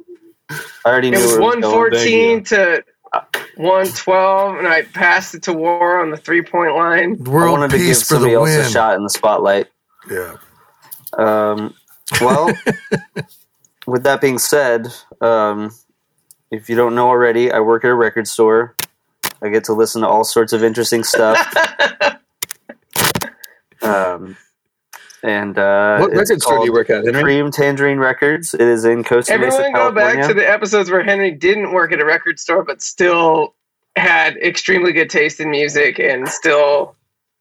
[0.48, 1.74] I already knew It was where one going.
[1.74, 2.82] fourteen to
[3.56, 7.16] one twelve, and I passed it to War on the three point line.
[7.26, 8.60] I World wanted to give the somebody else win.
[8.60, 9.66] a shot in the spotlight.
[10.10, 10.36] Yeah.
[11.16, 11.74] Um,
[12.20, 12.52] well,
[13.86, 14.88] with that being said,
[15.20, 15.70] um,
[16.50, 18.74] if you don't know already, I work at a record store.
[19.42, 21.38] I get to listen to all sorts of interesting stuff.
[23.82, 24.36] um,
[25.22, 27.22] and uh, What it's record store do you work at, Henry?
[27.22, 28.54] Cream Tangerine Records.
[28.54, 29.78] It is in Costa Mesa, California.
[29.78, 32.82] Everyone go back to the episodes where Henry didn't work at a record store, but
[32.82, 33.54] still
[33.96, 36.94] had extremely good taste in music and still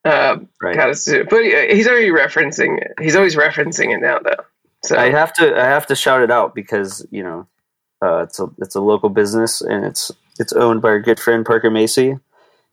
[0.06, 0.76] uh, Right.
[0.76, 1.06] got us.
[1.06, 2.94] To, but he's already referencing it.
[3.02, 4.44] He's always referencing it now, though.
[4.84, 7.48] So I have to I have to shout it out because you know
[8.04, 11.44] uh, it's a it's a local business and it's it's owned by our good friend
[11.46, 12.20] Parker Macy.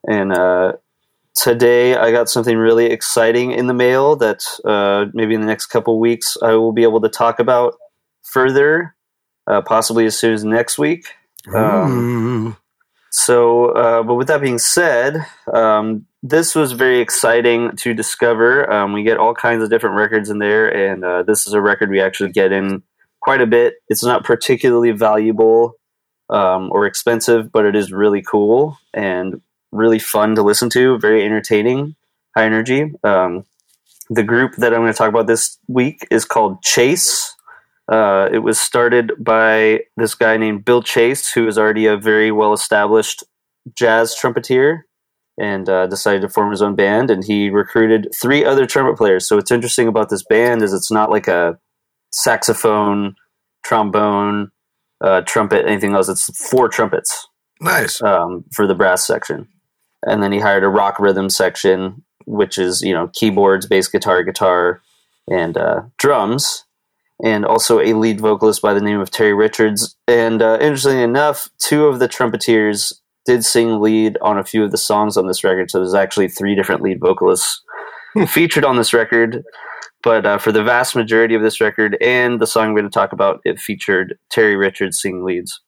[0.06, 0.74] And uh,
[1.34, 5.66] today I got something really exciting in the mail that uh, maybe in the next
[5.66, 7.74] couple weeks I will be able to talk about
[8.22, 8.94] further,
[9.46, 11.06] uh, possibly as soon as next week.
[11.54, 12.56] Um,
[13.14, 18.70] So, uh, but with that being said, um, this was very exciting to discover.
[18.72, 21.60] Um, we get all kinds of different records in there, and uh, this is a
[21.60, 22.82] record we actually get in
[23.20, 23.74] quite a bit.
[23.88, 25.74] It's not particularly valuable
[26.30, 29.42] um, or expensive, but it is really cool and
[29.72, 31.96] really fun to listen to, very entertaining,
[32.36, 32.92] high energy.
[33.02, 33.44] Um,
[34.10, 37.34] the group that I'm going to talk about this week is called Chase.
[37.90, 42.30] Uh, it was started by this guy named Bill Chase, who is already a very
[42.30, 43.24] well established
[43.76, 44.86] jazz trumpeter
[45.38, 47.10] and uh, decided to form his own band.
[47.10, 49.26] And he recruited three other trumpet players.
[49.26, 51.58] So what's interesting about this band is it's not like a
[52.12, 53.14] saxophone,
[53.64, 54.50] trombone,
[55.00, 56.08] uh, trumpet, anything else.
[56.08, 57.26] It's four trumpets
[57.60, 58.02] Nice.
[58.02, 59.48] um, for the brass section,
[60.06, 64.22] and then he hired a rock rhythm section, which is you know keyboards, bass guitar,
[64.22, 64.82] guitar,
[65.28, 66.64] and uh, drums,
[67.22, 69.96] and also a lead vocalist by the name of Terry Richards.
[70.08, 74.72] And uh, interestingly enough, two of the trumpeters did sing lead on a few of
[74.72, 75.70] the songs on this record.
[75.70, 77.62] So there's actually three different lead vocalists
[78.26, 79.44] featured on this record.
[80.02, 82.94] But uh, for the vast majority of this record and the song we're going to
[82.94, 85.60] talk about, it featured Terry Richards singing leads.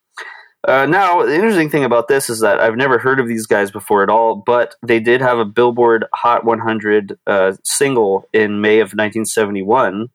[0.67, 3.71] Uh, now, the interesting thing about this is that I've never heard of these guys
[3.71, 8.77] before at all, but they did have a Billboard Hot 100 uh, single in May
[8.77, 10.09] of 1971,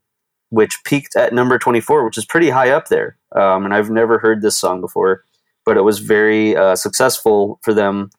[0.49, 3.15] which peaked at number 24, which is pretty high up there.
[3.35, 5.23] Um, and I've never heard this song before,
[5.65, 8.09] but it was very uh, successful for them,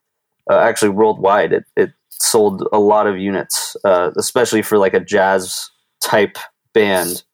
[0.48, 1.52] uh, actually worldwide.
[1.52, 5.68] It, it sold a lot of units, uh, especially for like a jazz
[6.00, 6.38] type
[6.74, 7.24] band.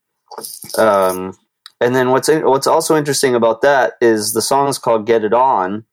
[0.78, 1.36] Um,
[1.80, 5.32] and then what's what's also interesting about that is the song is called "Get It
[5.32, 5.84] On."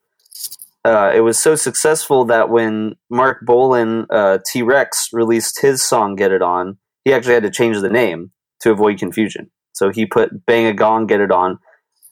[0.86, 6.16] Uh, it was so successful that when Marc Bolan uh, T Rex released his song
[6.16, 9.50] "Get It On," he actually had to change the name to avoid confusion.
[9.74, 11.60] So he put "Bang a Gong, Get It On."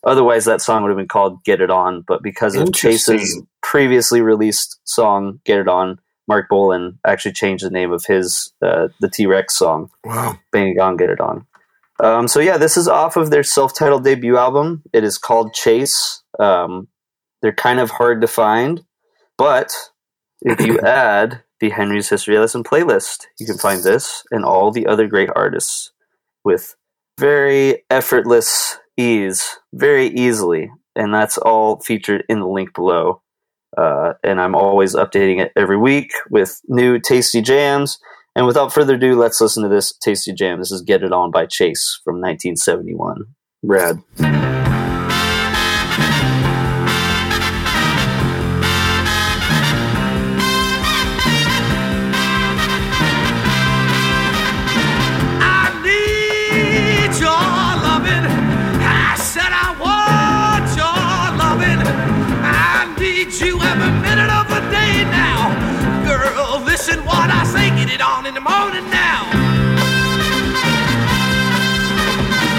[0.03, 4.21] Otherwise, that song would have been called "Get It On." But because of Chase's previously
[4.21, 9.09] released song "Get It On," Marc Bolan actually changed the name of his uh, the
[9.09, 10.39] T Rex song Wow.
[10.51, 11.45] Bang a Gong, Get It On.
[12.01, 14.83] Um, so yeah, this is off of their self-titled debut album.
[14.91, 16.23] It is called Chase.
[16.39, 16.87] Um,
[17.41, 18.83] they're kind of hard to find,
[19.37, 19.71] but
[20.41, 24.87] if you add the Henry's History Lesson playlist, you can find this and all the
[24.87, 25.91] other great artists
[26.43, 26.75] with
[27.19, 33.21] very effortless ease, very easily, and that's all featured in the link below.
[33.77, 37.99] Uh, and I'm always updating it every week with new tasty jams.
[38.35, 40.59] And without further ado, let's listen to this tasty jam.
[40.59, 43.25] This is Get It On by Chase from 1971.
[43.63, 44.01] Rad.
[67.91, 69.27] Get it on in the morning now.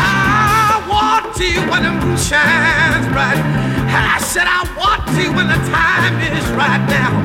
[0.04, 3.40] I want you when the moon shines bright.
[3.88, 7.16] I said I want you when the time is right now.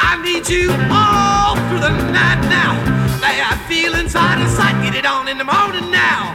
[0.00, 2.74] I need you all through the night now.
[3.22, 4.74] That feelings out of sight.
[4.82, 6.34] Get it on in the morning now.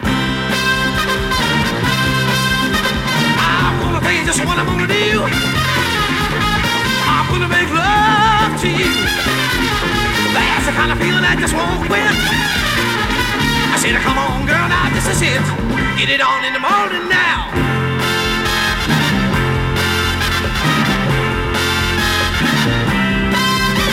[3.44, 5.20] I wanna tell you just what I'm gonna do.
[7.12, 9.43] I'm gonna make love to you.
[10.64, 12.00] That's the kind of feeling I just won't quit.
[12.00, 15.44] I said, come on, girl, now this is it.
[16.00, 17.52] Get it on in the morning now.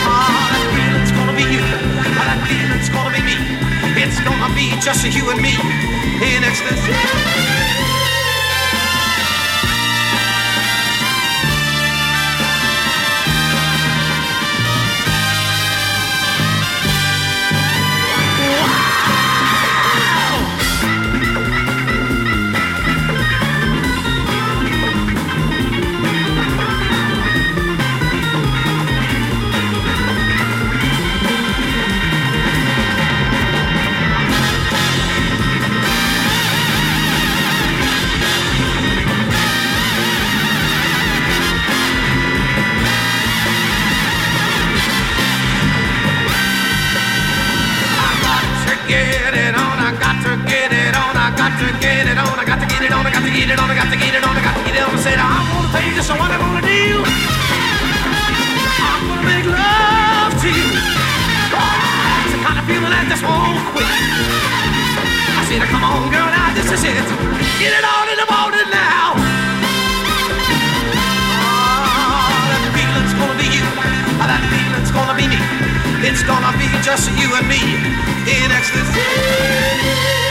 [0.07, 1.67] Ah, that feeling's gonna be you.
[2.15, 3.35] That feeling's gonna be me.
[3.99, 5.51] It's gonna be just you and me
[6.23, 7.50] in ecstasy.
[55.73, 56.99] I'm you just what I'm gonna do.
[58.83, 60.67] I'm gonna make love to you.
[61.47, 63.87] That's the kind of feeling that just won't quit.
[63.87, 67.07] I said, come on, girl, now this is it.
[67.55, 69.15] Get it on in the morning now.
[71.39, 73.63] Ah, that feeling's gonna be you.
[74.19, 75.39] Ah, that feeling's gonna be me.
[76.03, 77.63] It's gonna be just you and me
[78.27, 80.30] in ecstasy.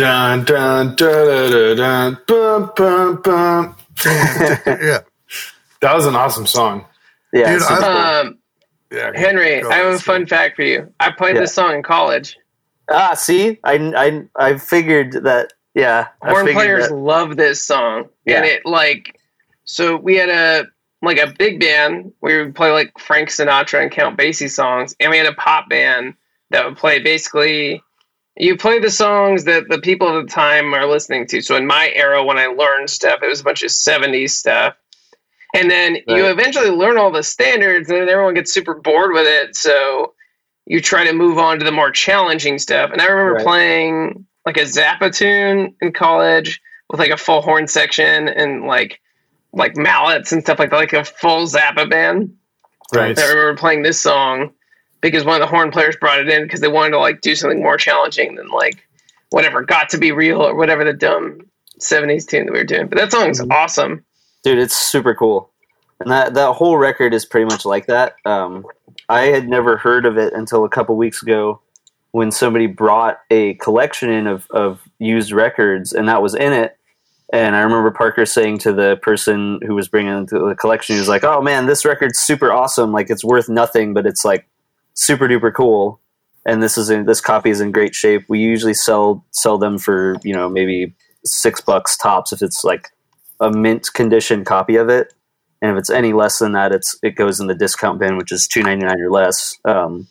[0.00, 3.76] Dun dun dun dun dun bum bum bum.
[4.06, 5.00] yeah.
[5.82, 6.86] That was an awesome song.
[7.34, 8.28] Yeah, Dude, super I- cool.
[8.30, 8.38] Um,
[8.90, 9.12] Yeah.
[9.14, 10.90] Henry, Go I have a on, fun fact for you.
[10.98, 11.42] I played Yeah.
[11.42, 12.38] this song in college.
[12.90, 14.22] ah, see, I, I,
[14.52, 15.52] I figured that.
[15.74, 19.16] Yeah, Horn players that- love this song, and it like.
[19.64, 20.64] So we had a
[21.02, 22.12] like a big band.
[22.22, 25.68] We would play like Frank Sinatra and Count Basie songs, and we had a pop
[25.68, 26.14] band
[26.48, 27.82] that would play basically.
[28.36, 31.42] You play the songs that the people of the time are listening to.
[31.42, 34.76] So in my era, when I learned stuff, it was a bunch of '70s stuff,
[35.54, 39.26] and then you eventually learn all the standards, and then everyone gets super bored with
[39.26, 39.56] it.
[39.56, 40.14] So
[40.66, 42.90] you try to move on to the more challenging stuff.
[42.92, 43.44] And I remember Right.
[43.44, 49.00] playing like a Zappa tune in college with like a full horn section and like
[49.52, 52.36] like mallets and stuff like that, like a full Zappa band.
[52.94, 53.18] Right.
[53.18, 54.52] I remember playing this song
[55.00, 57.34] because one of the horn players brought it in because they wanted to like do
[57.34, 58.86] something more challenging than like
[59.30, 61.40] whatever got to be real or whatever the dumb
[61.80, 62.88] 70s tune that we were doing.
[62.88, 64.04] But that song's awesome.
[64.42, 65.50] dude it's super cool.
[66.00, 68.16] And that that whole record is pretty much like that.
[68.24, 68.64] Um,
[69.08, 71.60] i had never heard of it until a couple weeks ago
[72.12, 76.76] when somebody brought a collection in of, of used records and that was in it.
[77.32, 81.08] And i remember parker saying to the person who was bringing the collection he was
[81.08, 82.92] like oh man this record's super awesome.
[82.92, 84.46] Like it's worth nothing but it's like
[85.00, 86.00] super duper cool
[86.46, 89.78] and this is in this copy is in great shape we usually sell sell them
[89.78, 90.94] for you know maybe
[91.24, 92.90] six bucks tops if it's like
[93.40, 95.14] a mint condition copy of it,
[95.62, 98.32] and if it's any less than that, it's it goes in the discount bin, which
[98.32, 99.58] is two ninety nine or less.
[99.64, 100.06] Um,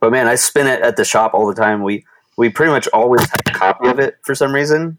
[0.00, 1.82] but man, I spin it at the shop all the time.
[1.82, 2.04] We
[2.36, 4.98] we pretty much always have a copy of it for some reason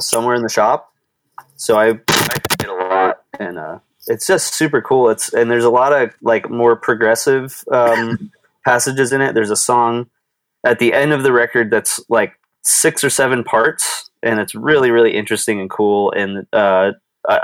[0.00, 0.92] somewhere in the shop.
[1.56, 5.10] So I I it a lot, and uh, it's just super cool.
[5.10, 8.30] It's and there's a lot of like more progressive um,
[8.64, 9.34] passages in it.
[9.34, 10.06] There's a song
[10.64, 12.34] at the end of the record that's like
[12.64, 16.12] six or seven parts, and it's really really interesting and cool.
[16.12, 16.92] And uh,
[17.28, 17.38] uh,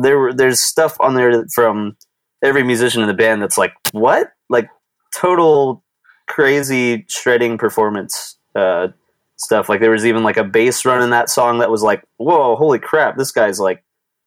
[0.00, 1.96] there were there's stuff on there from
[2.42, 4.68] every musician in the band that's like what like
[5.14, 5.84] total
[6.28, 8.88] crazy shredding performance uh,
[9.36, 9.68] stuff.
[9.68, 12.56] Like there was even like a bass run in that song that was like whoa
[12.56, 13.84] holy crap this guy's like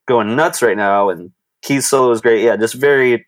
[0.08, 1.32] going nuts right now and
[1.62, 2.44] keys solo was great.
[2.44, 3.26] Yeah, just very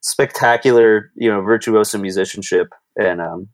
[0.00, 3.48] spectacular you know virtuoso musicianship and um,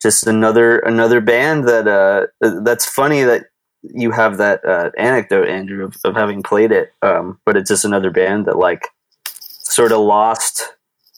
[0.00, 2.26] just another another band that uh,
[2.62, 3.44] that's funny that
[3.82, 6.92] you have that uh, anecdote, Andrew, of, of having played it.
[7.02, 8.88] Um, but it's just another band that like
[9.24, 10.74] sort of lost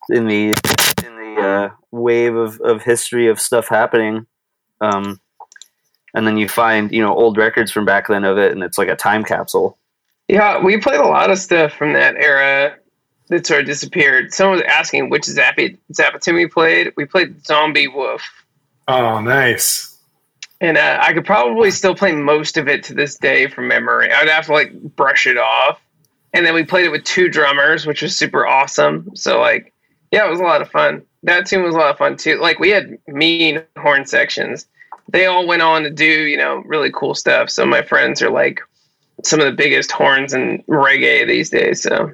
[0.09, 0.49] in the
[1.05, 4.27] in the uh, wave of, of history of stuff happening.
[4.81, 5.21] Um,
[6.15, 8.79] and then you find you know old records from back then of it, and it's
[8.79, 9.79] like a time capsule.
[10.29, 12.77] Yeah, we played a lot of stuff from that era
[13.33, 14.33] that sort of disappeared.
[14.33, 16.93] Someone was asking which Zappa tune played.
[16.97, 18.23] We played Zomby Woof.
[18.87, 19.99] Oh, nice.
[20.61, 24.13] And uh, I could probably still play most of it to this day from memory.
[24.13, 25.81] I'd have to like brush it off.
[26.35, 29.11] And then we played it with two drummers, which was super awesome.
[29.15, 29.73] So like,
[30.11, 31.03] yeah, it was a lot of fun.
[31.25, 32.39] That tune was a lot of fun too.
[32.39, 34.67] Like we had mean horn sections.
[35.09, 37.51] They all went on to do, you know, really cool stuff.
[37.51, 38.61] So my friends are like
[39.25, 41.83] some of the biggest horns in reggae these days.
[41.83, 42.13] So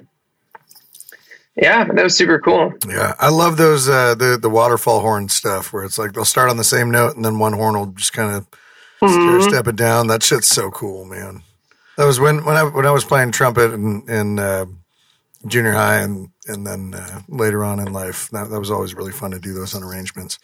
[1.60, 2.72] yeah, that was super cool.
[2.88, 6.50] Yeah, I love those uh, the the waterfall horn stuff where it's like they'll start
[6.50, 8.46] on the same note and then one horn will just kind of
[9.02, 9.42] Mhm.
[9.48, 10.08] step it down.
[10.08, 11.42] That shit's so cool, man.
[11.96, 14.66] That was when when I when I was playing trumpet in, in uh,
[15.46, 18.28] junior high and and then uh, later on in life.
[18.30, 20.38] That that was always really fun to do those on arrangements.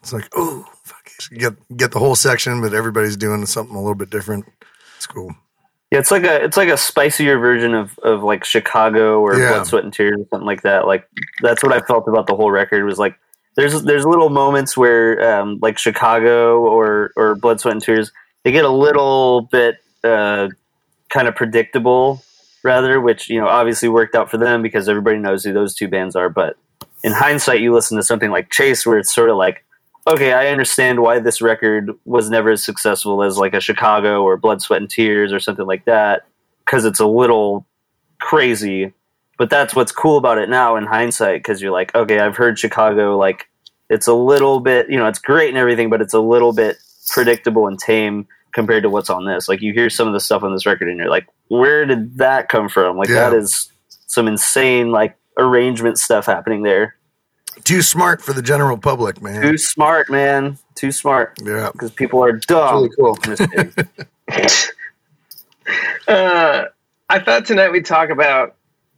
[0.00, 3.80] It's like oh fuck, you get get the whole section, but everybody's doing something a
[3.80, 4.44] little bit different.
[4.96, 5.34] It's cool.
[5.92, 9.48] Yeah, it's like a it's like a spicier version of, of like Chicago or Yeah.
[9.50, 10.86] Blood, Sweat and Tears or something like that.
[10.86, 11.08] Like
[11.42, 13.16] that's what I felt about the whole record was like
[13.56, 18.10] there's there's little moments where um, like Chicago or or Blood, Sweat and Tears
[18.44, 20.48] they get a little bit uh,
[21.08, 22.22] kind of predictable
[22.64, 25.88] rather, which you know obviously worked out for them because everybody knows who those two
[25.88, 26.28] bands are.
[26.28, 26.56] But
[27.04, 29.64] in hindsight, you listen to something like Chase where it's sort of like
[30.06, 34.36] okay, I understand why this record was never as successful as like a Chicago or
[34.36, 36.26] Blood, Sweat, and Tears or something like that
[36.64, 37.66] because it's a little
[38.20, 38.92] crazy.
[39.38, 42.58] But that's what's cool about it now in hindsight because you're like, okay, I've heard
[42.58, 43.48] Chicago, like,
[43.90, 46.78] it's a little bit, you know, it's great and everything, but it's a little bit
[47.10, 49.48] predictable and tame compared to what's on this.
[49.48, 52.16] Like, you hear some of the stuff on this record and you're like, where did
[52.18, 52.96] that come from?
[52.96, 53.28] Like, Yeah.
[53.30, 53.70] that is
[54.06, 56.95] some insane, like, arrangement stuff happening there.
[57.66, 59.42] Too smart for the general public, man.
[59.42, 60.56] Too smart, man.
[60.76, 61.36] Too smart.
[61.42, 61.70] Yeah.
[61.72, 62.74] because people are dumb.
[62.76, 63.18] really cool.
[66.06, 66.66] Uh,
[67.08, 68.54] I thought tonight we'd talk about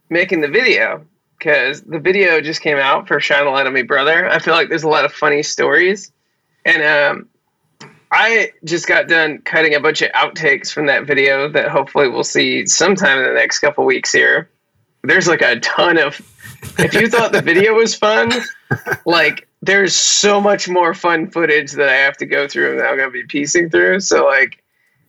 [0.07, 1.03] making the video
[1.39, 4.29] because the video just came out for Shine a Light on Me Brother.
[4.29, 6.11] I feel like there's a lot of funny stories.
[6.63, 11.69] And um, I just got done cutting a bunch of outtakes from that video that
[11.69, 14.51] hopefully we'll see sometime in the next couple weeks here.
[15.09, 16.21] There's like a ton of.
[16.77, 18.31] If you thought the video was fun,
[19.05, 22.85] like there's so much more fun footage that I have to go through and that
[22.85, 24.01] I'm going to be piecing through.
[24.01, 24.63] So, like,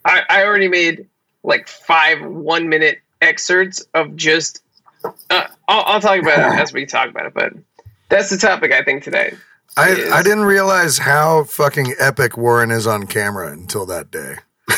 [0.04, 1.06] I, I already made
[1.42, 4.62] like five one minute excerpts of just
[5.04, 7.52] Uh, I'll, I'll talk about it as we talk about it, but
[8.08, 9.34] that's the topic I think today.
[9.76, 14.36] I, I didn't realize how fucking epic Warren is on camera until that day.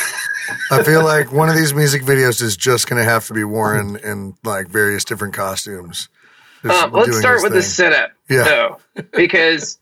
[0.71, 3.43] I feel like one of these music videos is just going to have to be
[3.43, 6.09] Warren in like various different costumes.
[6.63, 8.43] Um, let's start his with the setup, Yeah.
[8.43, 8.79] though,
[9.13, 9.79] because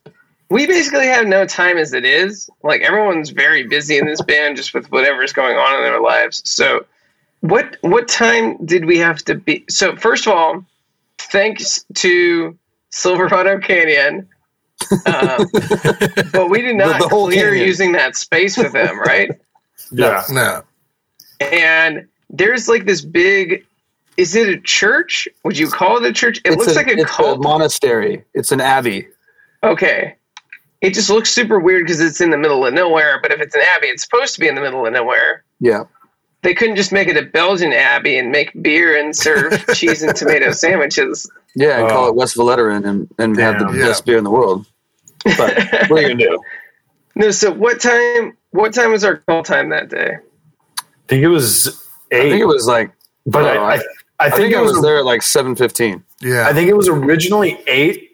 [0.50, 2.50] we basically have no time as it is.
[2.64, 6.42] Like everyone's very busy in this band, just with whatever's going on in their lives.
[6.50, 6.86] So,
[7.42, 9.64] what what time did we have to be?
[9.70, 10.66] So, first of all,
[11.20, 12.58] thanks to
[12.90, 14.28] Silverado Canyon.
[15.06, 15.48] Um,
[16.34, 17.68] but we did not the whole clear canyon.
[17.68, 19.30] using that space with them, right?
[19.92, 20.24] Yeah.
[20.30, 20.64] No.
[21.40, 23.66] and there's like this big
[24.18, 26.92] is it a church would you call it a church it looks a, like a
[27.00, 28.24] it's cult a monastery.
[28.34, 29.08] It's an abbey.
[29.64, 30.16] okay
[30.82, 33.56] it just looks super weird because it's in the middle of nowhere but if it's
[33.56, 35.84] an abbey it's supposed to be in the middle of nowhere Yeah.
[36.42, 40.16] they couldn't just make it a belgian abbey and make beer and serve cheese and
[40.16, 41.90] tomato sandwiches Yeah, and Oh.
[41.90, 42.14] call it oh.
[42.16, 43.80] Westvleteren and, and have the Damn.
[43.80, 44.66] best beer in the world.
[45.26, 45.56] But
[45.90, 46.40] what are you gonna do?
[47.16, 50.18] no so what time what time was our call time that day
[50.78, 51.68] I think it was
[52.12, 52.28] eight.
[52.28, 52.92] I think it was like,
[53.26, 53.82] but oh, I, I, I,
[54.20, 54.74] I think, think it was.
[54.74, 56.04] was there at like seven fifteen.
[56.22, 56.48] Yeah.
[56.48, 58.12] I think it was originally eight,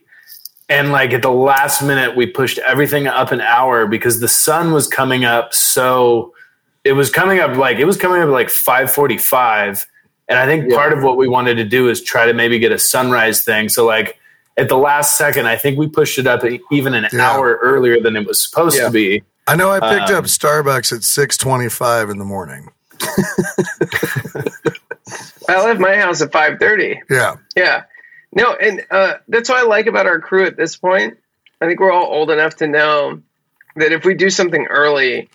[0.67, 4.71] and like at the last minute, we pushed everything up an hour because the sun
[4.73, 5.53] was coming up.
[5.53, 6.33] So
[6.83, 9.85] it was coming up like it was coming up like five forty five,
[10.27, 10.77] and I think Yeah.
[10.77, 13.69] part of what we wanted to do is try to maybe get a sunrise thing.
[13.69, 14.17] So like
[14.57, 17.29] at the last second, I think we pushed it up even an Yeah.
[17.29, 18.85] hour earlier than it was supposed Yeah.
[18.85, 19.23] to be.
[19.47, 22.69] I know I picked Um, up Starbucks at 625 in the morning.
[25.49, 27.35] i left my house at 5.30 Yeah.
[27.55, 27.83] Yeah.
[28.33, 31.17] No, and uh, that's what I like about our crew at this point.
[31.61, 33.21] I think we're all old enough to know
[33.77, 35.29] that if we do something early,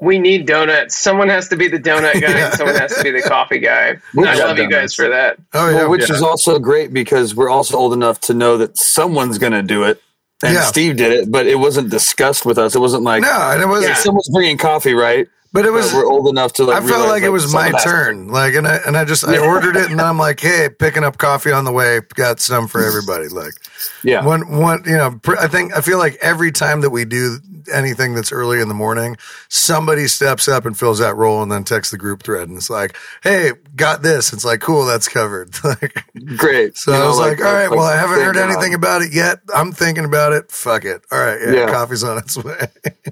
[0.00, 0.96] we need donuts.
[0.96, 3.96] Someone has to be the donut guy, and someone has to be the coffee guy.
[4.14, 5.38] And I got love you guys for that.
[5.54, 5.76] Oh, yeah.
[5.76, 6.16] Well, which Yeah.
[6.16, 10.02] is also great because we're also old enough to know that someone's gonna do it.
[10.42, 10.62] And Yeah.
[10.62, 12.74] Steve did it, but it wasn't discussed with us.
[12.74, 13.94] It wasn't like no, and it was, Yeah.
[13.94, 15.26] someone's bringing coffee, right?
[15.56, 16.76] But it was, we're old enough to like.
[16.76, 18.28] I felt realize, like it was my someone has turn.
[18.28, 21.04] Like, and I, and I just, I ordered it and then I'm like, hey, picking
[21.04, 23.28] up coffee on the way, got some for everybody.
[23.28, 23.54] Like,
[24.02, 27.04] Yeah, one, one, you know, pr- I think, I feel like every time that we
[27.04, 27.38] do
[27.72, 29.16] anything that's early in the morning,
[29.48, 32.70] somebody steps up and fills that role and then texts the group thread and it's
[32.70, 34.32] like, hey, got this.
[34.32, 35.50] It's like, cool, that's covered.
[35.64, 36.04] like,
[36.36, 36.76] great.
[36.76, 38.76] so You I know, was like, all right, like, well, I haven't heard anything God.
[38.78, 39.40] about it yet.
[39.54, 40.50] I'm thinking about it.
[40.52, 41.02] Fuck it.
[41.10, 41.38] All right.
[41.40, 41.52] Yeah.
[41.52, 41.66] Yeah.
[41.66, 42.68] Coffee's on its way.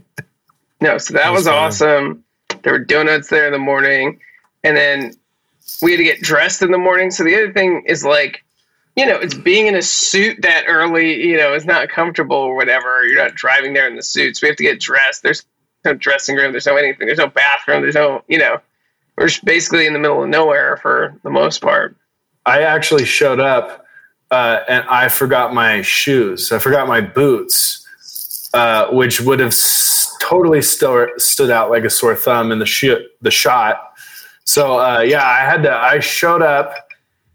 [0.80, 1.54] No, so that was fun.
[1.54, 2.24] awesome.
[2.64, 4.20] There were donuts there in the morning,
[4.64, 5.12] and then
[5.80, 7.10] we had to get dressed in the morning.
[7.10, 8.42] So the other thing is like,
[8.96, 11.22] you know, it's being in a suit that early.
[11.22, 13.04] You know, is not comfortable or whatever.
[13.04, 14.42] You're not driving there in the suits.
[14.42, 15.22] We have to get dressed.
[15.22, 15.44] There's
[15.84, 16.52] no dressing room.
[16.52, 17.06] There's no anything.
[17.06, 17.82] There's no bathroom.
[17.82, 18.58] There's no, you know,
[19.16, 21.96] we're basically in the middle of nowhere for the most part.
[22.46, 23.84] I actually showed up
[24.30, 26.50] uh, and I forgot my shoes.
[26.52, 27.86] I forgot my boots,
[28.52, 29.54] uh, which would have
[30.28, 33.92] totally sto- stood out like a sore thumb in the sh- the shot.
[34.44, 35.72] So uh, yeah, I had to.
[35.74, 36.74] I showed up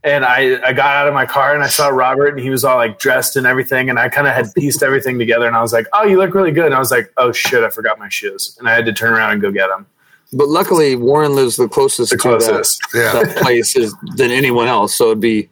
[0.04, 2.64] and I I got out of my car and I saw Robert and he was
[2.64, 5.62] all like dressed and everything and I kind of had pieced everything together and I
[5.62, 6.68] was like, oh, you look really good.
[6.68, 9.14] And I was like, oh shit, I forgot my shoes and I had to turn
[9.14, 9.86] around and go get them.
[10.32, 12.80] But luckily, Warren lives the closest, The to closest.
[12.94, 13.24] that, Yeah.
[13.24, 14.96] that place is, than anyone else.
[14.96, 15.50] So it'd be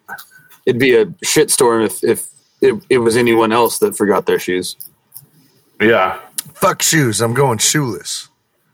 [0.67, 2.27] it'd be a shitstorm if if
[2.61, 4.75] it, it was anyone else that forgot their shoes.
[5.81, 6.19] Yeah,
[6.53, 7.21] Fuck shoes.
[7.21, 8.29] I'm going shoeless.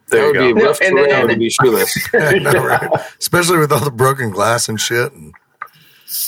[0.10, 0.60] there that you would go.
[0.62, 2.10] be rough and then- terrain to be shoeless.
[2.14, 2.90] I know, right?
[3.20, 5.12] Especially with all the broken glass and shit.
[5.14, 5.34] And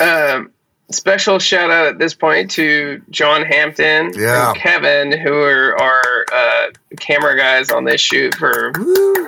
[0.01, 0.51] Um,
[0.91, 4.49] special shout out at this point to John Hampton Yeah.
[4.49, 6.67] and Kevin, who are our uh,
[6.99, 8.71] camera guys on this shoot for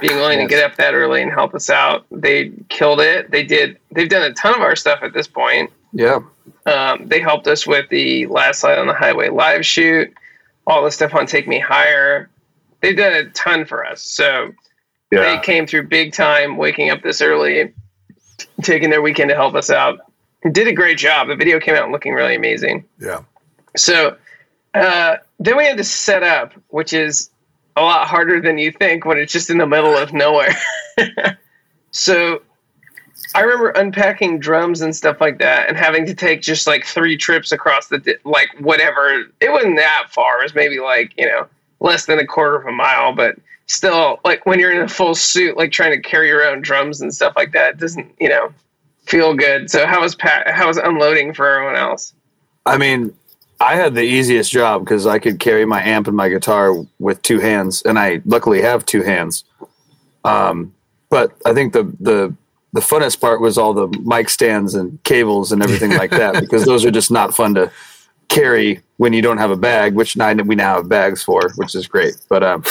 [0.02, 2.06] being willing to get up that early and help us out.
[2.12, 3.32] They killed it.
[3.32, 3.78] They did.
[3.92, 5.72] They've done a ton of our stuff at this point.
[5.94, 6.20] Yeah,
[6.66, 10.14] Um, they helped us with the Last Light on the Highway live shoot,
[10.68, 12.30] all the stuff on Take Me Higher.
[12.82, 14.04] They've done a ton for us.
[14.04, 14.54] So
[15.10, 17.74] they came through big time, waking up this early,
[18.62, 20.00] taking their weekend to help us out.
[20.52, 21.30] Did a great job.
[21.30, 22.86] The video came out looking really amazing.
[23.00, 23.22] yeah.
[23.76, 24.18] So
[24.74, 27.30] uh, then we had to set up, which is
[27.76, 30.56] a lot harder than you think when it's just in the middle of nowhere.
[31.92, 32.42] so
[33.36, 37.18] I remember unpacking drums and stuff like that, and having to take just like three
[37.18, 39.26] trips across the like whatever.
[39.40, 40.40] It wasn't that far.
[40.40, 41.48] It was maybe like you know
[41.80, 45.16] less than a quarter of a mile, but still, like when you're in a full
[45.16, 48.54] suit, like trying to carry your own drums and stuff like that, doesn't you know
[49.06, 49.70] feel good.
[49.70, 52.14] So how was pa- how was unloading for everyone else?
[52.66, 53.14] I mean,
[53.60, 57.22] I had the easiest job because I could carry my amp and my guitar with
[57.22, 59.44] two hands, and I luckily have two hands.
[60.24, 60.74] Um,
[61.10, 62.36] but I think the the
[62.78, 66.64] the funnest part was all the mic stands and cables and everything like that because
[66.64, 67.72] those are just not fun to
[68.28, 71.74] carry when you don't have a bag, which now we now have bags for, which
[71.74, 72.16] is great.
[72.30, 72.64] But um,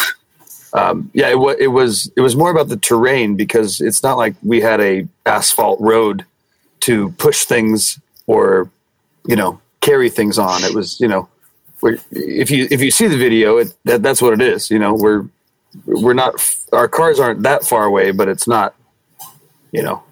[0.75, 4.17] um, yeah, it, wa it was it was more about the terrain because it's not
[4.17, 6.25] like we had a asphalt road
[6.81, 7.99] to push things
[8.29, 8.71] or
[9.27, 10.63] you know carry things on.
[10.63, 11.29] It was you know
[12.13, 14.71] if you if you see the video, it, that, that's what it is.
[14.71, 15.27] You know we're
[15.85, 16.35] we're not
[16.73, 18.77] our cars aren't that far away, but it's not
[19.77, 20.03] you know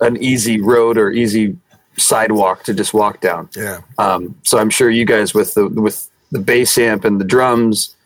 [0.00, 1.56] an easy road or easy
[1.96, 3.48] sidewalk to just walk down.
[3.56, 3.80] Yeah.
[3.98, 7.96] Um, so I'm sure you guys with the with the bass amp and the drums,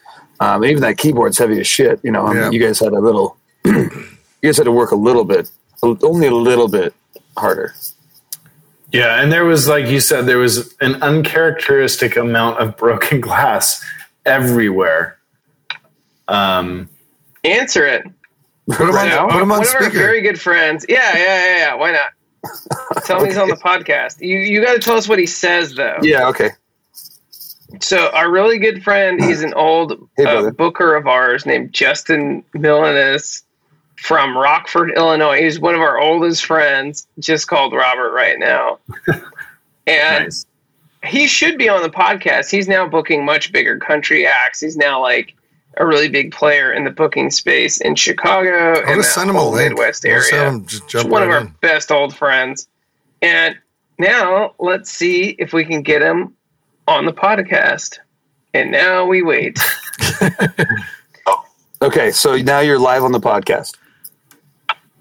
[0.41, 2.01] um, even that keyboard's heavy as shit.
[2.03, 3.91] You know, I mean, you guys had a little, you
[4.43, 5.51] guys had to work a little bit,
[5.83, 6.95] only a little bit
[7.37, 7.75] harder.
[8.91, 13.85] Yeah, and there was like you said, there was an uncharacteristic amount of broken glass
[14.25, 15.19] everywhere.
[16.29, 16.89] Um,
[17.45, 18.07] Answer it.
[18.69, 20.87] Put him on, put him on one of our very good friends.
[20.89, 21.75] Yeah, yeah, yeah, yeah.
[21.75, 22.13] Why not?
[23.05, 24.21] Tell him he's on the podcast.
[24.21, 25.99] You you got to tell us what he says though.
[26.03, 26.29] Yeah.
[26.29, 26.51] Okay.
[27.81, 32.45] So our really good friend, he's an old Hey, uh, booker of ours named Justin
[32.55, 33.45] Milanes
[33.97, 35.41] from Rockford, Illinois.
[35.41, 38.79] He's one of our oldest friends, just called Robert right now.
[39.87, 40.47] and nice.
[41.05, 42.51] he should be on the podcast.
[42.51, 44.61] He's now booking much bigger country acts.
[44.61, 45.35] He's now like
[45.79, 49.31] a really big player in the booking space in Chicago I'll and just that send
[49.31, 49.71] him a whole link.
[49.71, 50.23] Midwest area.
[50.35, 51.55] have him just jump one right of our in.
[51.61, 52.69] best old friends.
[53.23, 53.57] And
[53.99, 56.35] now let's see if we can get him
[56.89, 57.99] on the podcast.
[58.55, 59.59] And now we wait.
[61.81, 62.13] Okay.
[62.13, 63.77] So now you're live on the podcast.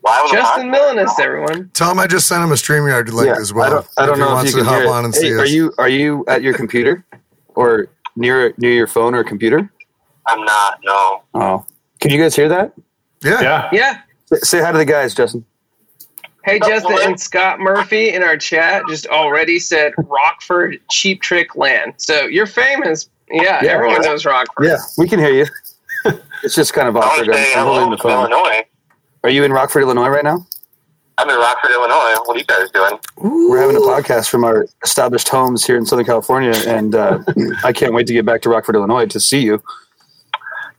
[0.03, 0.71] Live on the Justin podcast?
[0.95, 1.69] Milanes, everyone.
[1.75, 3.67] Tell him I just sent him a StreamYard link as well.
[3.67, 5.05] I don't, I don't he know if wants you can to hop hear on it.
[5.05, 5.51] and Hey, see are us.
[5.51, 7.05] you are you at your computer
[7.53, 9.71] or near near your phone or computer?
[10.27, 10.79] I'm not.
[10.83, 11.21] No.
[11.33, 11.65] Oh,
[11.99, 12.73] can you guys hear that?
[13.23, 13.41] Yeah.
[13.41, 14.01] Yeah, Yeah.
[14.43, 15.45] Say hi to the guys, Justin.
[16.45, 17.01] Hey, Oh, Justin boy.
[17.03, 21.93] and Scott Murphy in our chat just already said Rockford Cheap Trick Land.
[21.97, 23.09] So you're famous.
[23.29, 23.71] Yeah, Yeah.
[23.71, 24.65] everyone knows Rockford.
[24.67, 25.45] Yeah, we can hear you.
[26.43, 27.29] it's just kind of awkward.
[27.29, 28.31] I'm, say holding the phone.
[28.31, 28.63] Illinois.
[29.23, 30.45] Are you in Rockford, Illinois, right now?
[31.19, 32.15] I'm in Rockford, Illinois.
[32.25, 32.97] What are you guys doing?
[33.17, 37.19] We're having a podcast from our established homes here in Southern California, and uh,
[37.63, 39.61] I can't wait to get back to Rockford, Illinois, to see you.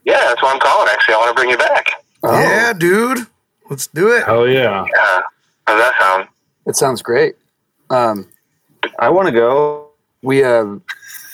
[0.04, 0.88] Yeah, that's why I'm calling.
[0.90, 1.86] Actually, I want to bring you back.
[2.22, 3.26] Oh, Yeah, dude.
[3.70, 4.24] Let's do it.
[4.24, 4.84] hell yeah.
[4.94, 5.20] Yeah.
[5.66, 6.28] How's that sound?
[6.66, 7.34] it sounds great.
[7.90, 8.28] Um,
[8.98, 9.90] I want to go.
[10.22, 10.80] we have,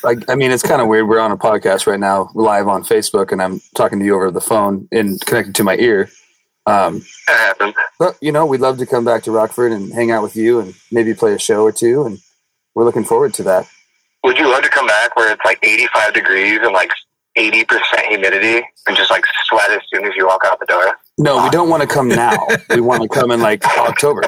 [0.04, 1.08] I, I mean, it's kind of weird.
[1.08, 4.30] We're on a podcast right now, live on Facebook, and I'm talking to you over
[4.30, 6.08] the phone and connected to my ear.
[6.66, 7.74] Um, That happened.
[7.98, 10.60] but you know, we'd love to come back to Rockford and hang out with you,
[10.60, 12.18] and maybe play a show or two, and
[12.74, 13.66] we're looking forward to that.
[14.24, 16.90] Would you love to come back where it's like 85 degrees and like
[17.38, 20.96] 80% humidity and just like sweat as soon as you walk out the door?
[21.18, 22.36] No, we don't want to come now.
[22.70, 24.22] we want to come in like October.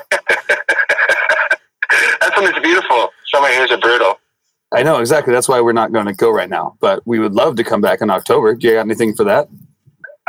[2.20, 3.10] That's when it's beautiful.
[3.32, 4.18] Summer years are brutal.
[4.72, 5.32] I know exactly.
[5.32, 6.76] That's why we're not going to go right now.
[6.80, 8.54] But we would love to come back in October.
[8.54, 9.48] Do you got anything for that?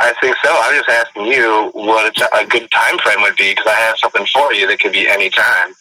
[0.00, 0.50] I think so.
[0.52, 4.26] I'm just asking you what a good time frame would be because I have something
[4.26, 5.74] for you that could be any time.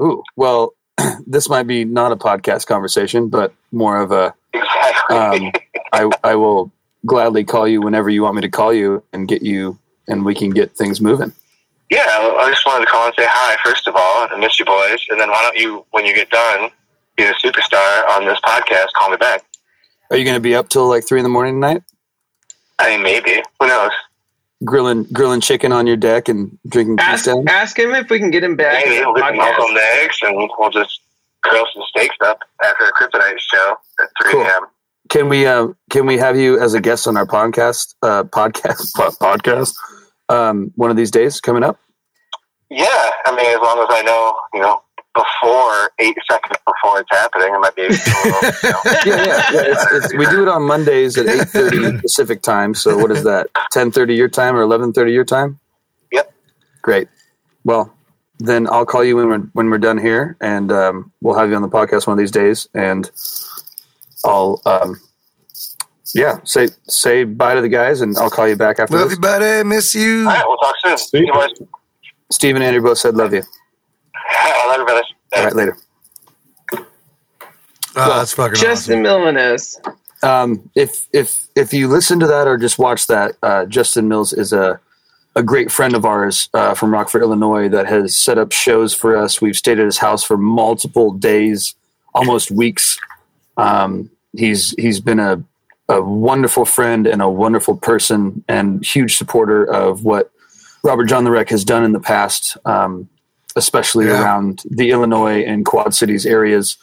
[0.00, 0.72] Ooh, well,
[1.26, 4.34] this might be not a podcast conversation, but more of a.
[4.54, 5.16] Exactly.
[5.16, 5.52] Um,
[5.92, 6.72] I I will
[7.06, 9.78] gladly call you whenever you want me to call you and get you,
[10.08, 11.32] and we can get things moving.
[11.90, 14.28] yeah, I just wanted to call and say hi, first of all.
[14.30, 15.04] I miss you boys.
[15.10, 16.70] And then why don't you, when you get done,
[17.16, 19.42] be a superstar on this podcast, call me back.
[20.10, 21.82] Are you going to be up till like three in the morning tonight,
[22.78, 23.42] I mean, maybe.
[23.60, 23.92] Who knows?
[24.64, 27.46] grilling grilling chicken on your deck and drinking Ask, Keystone?
[27.48, 28.84] ask him if we can get him back.
[28.86, 29.48] Maybe we'll the get some podcast.
[29.60, 31.00] Uncle Negs and we'll just
[31.44, 34.42] grill some steaks up after a Kryptonite show at 3 Cool.
[34.42, 34.66] a.m.
[35.08, 38.94] Can we uh, can we have you as a guest on our podcast uh, podcast
[38.96, 39.74] po- podcast
[40.28, 41.78] um, one of these days coming up?
[42.70, 42.86] Yeah,
[43.24, 44.82] I mean, as long as I know, you know,
[45.14, 48.02] before eight seconds before it's happening, I might be able to.
[49.04, 49.50] You know, yeah, yeah.
[49.52, 52.74] yeah it's, it's, we do it on Mondays at eight thirty Pacific time.
[52.74, 53.48] So what is that?
[53.70, 55.58] Ten thirty your time or eleven thirty your time?
[56.12, 56.32] Yep.
[56.82, 57.08] Great.
[57.64, 57.94] Well,
[58.38, 61.56] then I'll call you when we're when we're done here, and um, we'll have you
[61.56, 63.10] on the podcast one of these days, and
[64.28, 65.00] I'll um,
[66.14, 69.16] yeah say say bye to the guys, and I'll call you back after Love this.
[69.16, 69.66] you, buddy.
[69.66, 70.20] Miss you.
[70.20, 70.98] All right, we'll talk soon.
[70.98, 71.50] See you boys.
[72.30, 73.42] Steve and Andrew both said love you.
[74.14, 75.12] I love you, brothers.
[75.36, 75.76] All right, later.
[77.96, 79.76] Oh, that's fucking Justin Milanes.
[80.22, 84.32] um, if if if you listen to that or just watch that, uh, Justin Mills
[84.32, 84.78] is a
[85.34, 89.16] a great friend of ours uh, from Rockford, Illinois, that has set up shows for
[89.16, 89.40] us.
[89.40, 91.74] We've stayed at his house for multiple days,
[92.14, 92.98] almost weeks.
[93.56, 95.42] Um, he's he's been a
[95.88, 100.30] a wonderful friend and a wonderful person and huge supporter of what
[100.84, 102.56] Robert Jon the Wreck has done in the past.
[102.64, 103.08] Um,
[103.56, 104.22] especially Yeah.
[104.22, 106.76] around the Illinois and Quad Cities areas.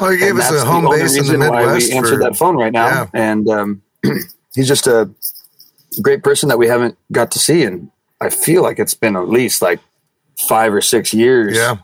[0.00, 1.90] Well, he gave And us that's a home base in the reason why Midwest.
[1.90, 3.06] we answered for- that phone right now, Yeah.
[3.12, 3.82] and um,
[4.54, 5.10] he's just a
[6.00, 7.90] great person that we haven't got to see, and
[8.22, 9.80] I feel like it's been at least like
[10.38, 11.56] five or six years.
[11.56, 11.76] Yeah.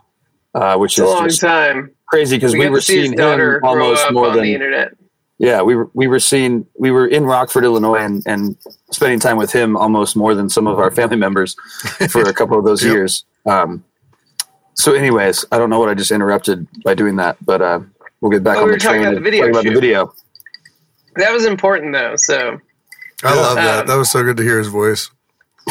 [0.55, 1.91] uh, which It's a long just time.
[2.07, 4.93] Crazy because We, we, were to see his seeing him almost more than the internet.
[5.39, 8.57] yeah we were we were seeing we were in Rockford, Illinois, and, and
[8.91, 11.57] spending time with him almost more than some of our family members
[12.11, 12.93] for a couple of those Yep.
[12.93, 13.25] years.
[13.47, 13.85] Um,
[14.75, 17.81] so, anyways, I don't know what I just interrupted by doing that, but uh,
[18.21, 19.71] we'll get back Oh, on we the were talking train about the video about the
[19.71, 20.13] video.
[21.17, 22.17] That was important though.
[22.17, 22.61] So
[23.23, 23.81] I love that.
[23.81, 25.11] Um, That was so good to hear his voice.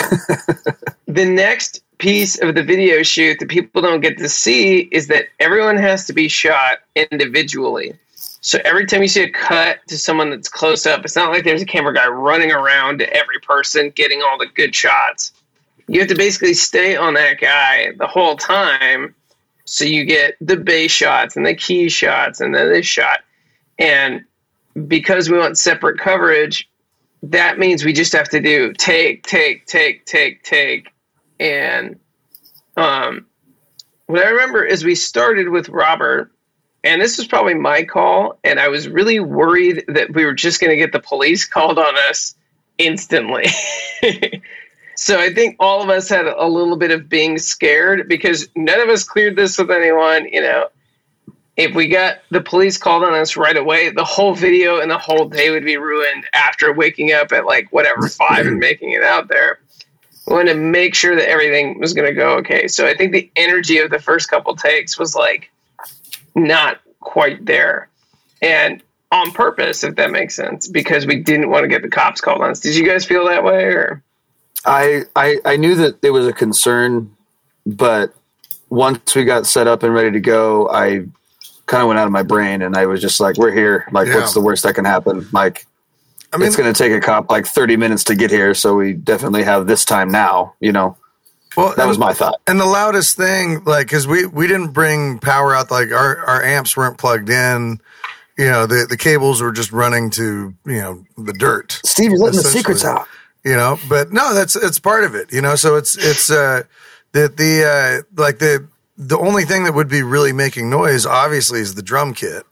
[1.07, 5.27] the next piece of the video shoot that people don't get to see is that
[5.39, 7.93] everyone has to be shot individually.
[8.41, 11.45] So every time you see a cut to someone that's close up, it's not like
[11.45, 15.31] there's a camera guy running around to every person getting all the good shots.
[15.87, 19.15] You have to basically stay on that guy the whole time.
[19.63, 23.21] So you get the base shots and the key shots and then this shot.
[23.79, 24.25] And
[24.89, 26.69] because we want separate coverage,
[27.23, 30.92] that means we just have to do take, take, take, take, take.
[31.39, 31.99] And
[32.77, 33.27] um,
[34.05, 36.31] what I remember is we started with Robert,
[36.83, 40.59] and this was probably my call, and I was really worried that we were just
[40.59, 42.35] going to get the police called on us
[42.77, 43.45] instantly.
[44.95, 48.81] so I think all of us had a little bit of being scared because none
[48.81, 50.67] of us cleared this with anyone, you know.
[51.55, 54.97] If we got the police called on us right away, the whole video and the
[54.97, 59.03] whole day would be ruined after waking up at like whatever five and making it
[59.03, 59.59] out there.
[60.25, 62.67] We wanted to make sure that everything was going to go okay.
[62.67, 65.51] So I think the energy of the first couple takes was like
[66.35, 67.89] not quite there.
[68.41, 72.21] And on purpose, if that makes sense, because we didn't want to get the cops
[72.21, 72.59] called on us.
[72.61, 74.01] Did you guys feel that way or?
[74.65, 77.11] I, I I knew that there was a concern,
[77.65, 78.13] but
[78.69, 81.05] once we got set up and ready to go, I
[81.65, 83.85] kind of went out of my brain and I was just like, "We're here.
[83.91, 84.15] Like, Yeah.
[84.15, 85.27] what's the worst that can happen?
[85.33, 85.65] Like,
[86.33, 88.75] I mean, it's going to take a cop like thirty minutes to get here, so
[88.75, 90.97] we definitely have this time now." You know,
[91.55, 92.41] well, that was my thought.
[92.47, 96.43] And the loudest thing, like, because we we didn't bring power out, like our our
[96.43, 97.79] amps weren't plugged in.
[98.37, 101.79] You know, the the cables were just running to you know the dirt.
[101.85, 103.07] Steve, you're letting the secrets out.
[103.43, 106.63] you know but no that's it's part of it you know so it's it's uh
[107.11, 108.65] the the uh like the
[108.97, 112.43] the only thing that would be really making noise obviously is the drum kit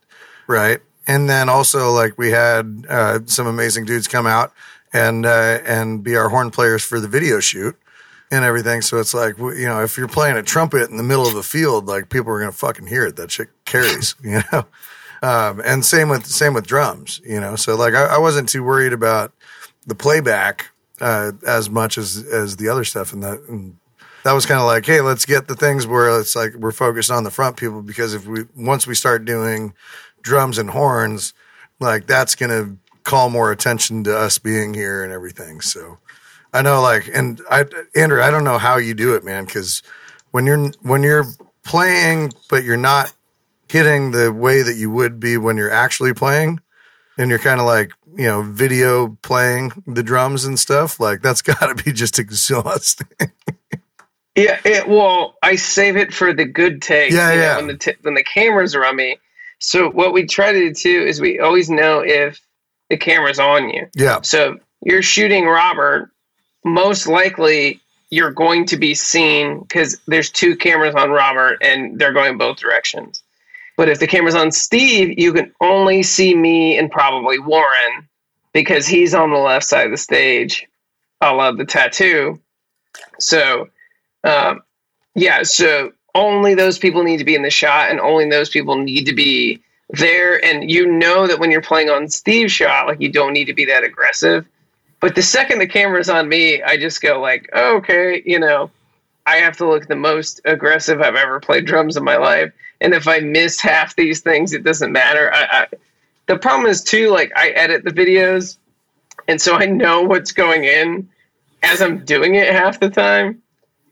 [0.48, 4.54] right and then also like we had uh some amazing dudes come out
[4.94, 7.76] and uh and be our horn players for the video shoot
[8.32, 8.82] and everything.
[8.82, 11.44] So it's like you know if you're playing a trumpet in the middle of a
[11.44, 13.18] field like people are gonna fucking hear it.
[13.18, 14.66] That shit carries you know?
[15.22, 17.56] Um and same with same with drums you know?
[17.56, 19.34] So like I, I wasn't too worried about
[19.86, 23.78] the playback uh, as much as as the other stuff, and that and
[24.24, 27.10] that was kind of like, hey, let's get the things where it's like we're focused
[27.10, 29.74] on the front people because if we once we start doing
[30.22, 31.34] drums and horns,
[31.80, 35.62] like that's gonna call more attention to us being here and everything.
[35.62, 35.98] So
[36.54, 37.66] I know, like, and I,
[37.96, 39.82] Andrew, I don't know how you do it, man, because
[40.32, 41.26] when you're when you're
[41.64, 43.14] playing, but you're not
[43.70, 46.60] hitting the way that you would be when you're actually playing
[47.18, 51.42] and you're kind of like you know video playing the drums and stuff like that's
[51.42, 53.08] got to be just exhausting
[54.36, 57.14] Yeah, it, well, I save it for the good takes.
[57.14, 57.56] Yeah, you know, yeah.
[57.58, 59.18] When the t- when the cameras are on me.
[59.62, 62.42] So what we try to do too is we always know if
[62.90, 63.88] the camera's on you.
[63.96, 66.10] yeah So you're shooting Robert,
[66.66, 72.12] most likely you're going to be seen because there's two cameras on Robert and they're
[72.12, 73.24] going both directions.
[73.78, 78.10] But if the camera's on Steve, you can only see me and probably Warren
[78.54, 80.68] because he's on the left side of the stage.
[81.22, 82.42] I love the tattoo.
[83.20, 83.70] So,
[84.24, 84.62] um,
[85.16, 88.78] yeah, so only those people need to be in the shot and only those people
[88.78, 90.44] need to be there.
[90.44, 93.54] And you know that when you're playing on Steve's shot, like you don't need to
[93.54, 94.46] be that aggressive.
[95.00, 98.70] But the second the camera's on me, I just go like, oh, okay, you know,
[99.26, 102.54] I have to look the most aggressive I've ever played drums in my life.
[102.80, 105.32] And if I miss half these things, it doesn't matter.
[105.34, 105.68] I, I,
[106.28, 108.58] the problem is too, like I edit the videos,
[109.28, 111.10] and so I know what's going in
[111.64, 113.42] as I'm doing it half the time.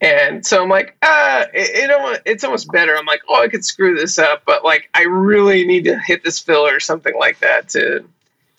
[0.02, 2.96] And so I'm like, ah, it, it almost, it's almost better.
[2.96, 6.24] I'm like, oh, I could screw this up, but like, I really need to hit
[6.24, 7.70] this filler or something like that.
[7.70, 8.06] To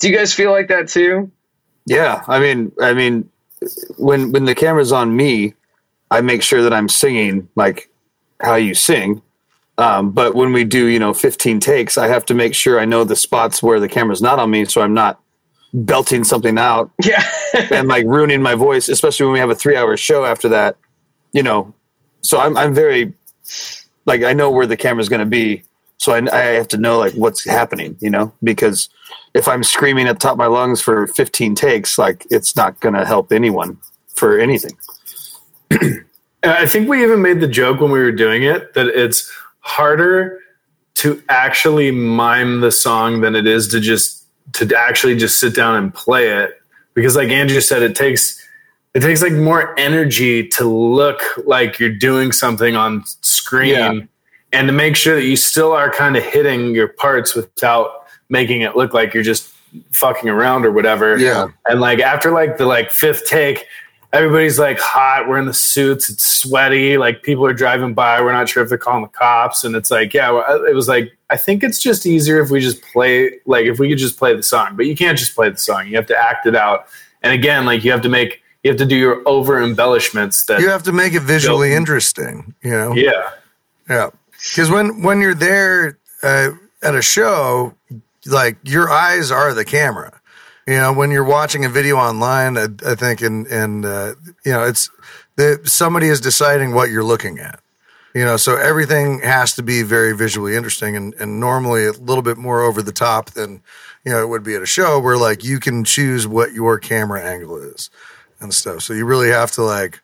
[0.01, 1.31] do you guys feel like that too?
[1.87, 3.31] Yeah, I mean, I mean,
[3.97, 5.55] when when the camera's on me,
[6.11, 7.91] I make sure that I'm singing like
[8.41, 9.23] how you sing.
[9.79, 12.85] Um, but when we do, you know, 15 takes, I have to make sure I
[12.85, 15.21] know the spots where the camera's not on me, so I'm not
[15.73, 17.25] belting something out Yeah,
[17.71, 20.77] and like ruining my voice, especially when we have a three hour show after that,
[21.33, 21.75] you know.
[22.23, 23.15] So I'm I'm very
[24.07, 25.63] like I know where the camera's going to be,
[25.99, 28.89] so I, I have to know like what's happening, you know, because
[29.35, 32.81] if I'm screaming at the top of my lungs for 15 takes, like it's not
[32.81, 33.79] going to help anyone
[34.15, 34.77] for anything.
[36.43, 40.41] I think we even made the joke when we were doing it that it's harder
[40.95, 44.25] to actually mime the song than it is to just
[44.55, 46.61] to actually just sit down and play it
[46.95, 48.40] because like Andrew said it takes
[48.95, 54.01] it takes like more energy to look like you're doing something on screen Yeah.
[54.53, 58.63] and to make sure that you still are kind of hitting your parts without making
[58.63, 59.53] it look like you're just
[59.93, 61.17] fucking around or whatever.
[61.17, 61.49] Yeah.
[61.69, 63.67] And like after like the like fifth take,
[64.13, 65.29] everybody's like hot.
[65.29, 66.11] We're in the suits.
[66.11, 66.99] It's sweaty.
[66.99, 68.21] Like people are driving by.
[68.21, 69.63] We're not sure if they're calling the cops.
[69.63, 70.31] And it's like, yeah,
[70.69, 73.89] it was like, I think it's just easier if we just play, like if we
[73.89, 75.87] could just play the song, but you can't just play the song.
[75.87, 76.87] You have to act it out.
[77.23, 80.61] And again, like you have to make, you have to do your over embellishments that,
[80.61, 81.77] You have to make it visually Go.
[81.77, 82.95] interesting, you know?
[82.95, 83.31] yeah.
[83.89, 84.11] Yeah.
[84.33, 86.51] Because when, when you're there uh,
[86.83, 87.75] at a show,
[88.27, 90.21] like your eyes are the camera.
[90.67, 94.53] You know, when you're watching a video online, I, I think, and, and uh, you
[94.53, 94.91] know, it's
[95.37, 97.61] the, somebody is deciding what you're looking at.
[98.15, 102.23] You know, so everything has to be very visually interesting and, and normally a little
[102.23, 103.63] bit more over the top than,
[104.05, 106.79] you know, it would be at a show where like you can choose what your
[106.79, 107.89] camera angle is
[108.41, 108.83] and stuff.
[108.83, 110.01] So you really have to like,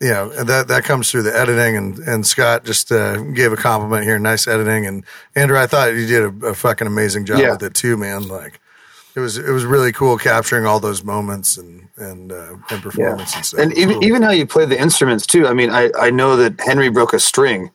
[0.00, 3.52] you know, and that, that comes through the editing and, and Scott just, uh, gave
[3.52, 4.18] a compliment here.
[4.18, 4.86] Nice editing.
[4.86, 7.52] And Andrew, I thought you did a, a fucking amazing job Yeah.
[7.52, 8.28] with it too, man.
[8.28, 8.60] Like
[9.14, 13.34] it was, it was really cool capturing all those moments and, and, uh, and performance
[13.34, 13.60] and stuff.
[13.60, 14.04] And even cool.
[14.04, 15.46] even how you play the instruments too.
[15.46, 17.70] I mean, I, I know that Henry broke a string,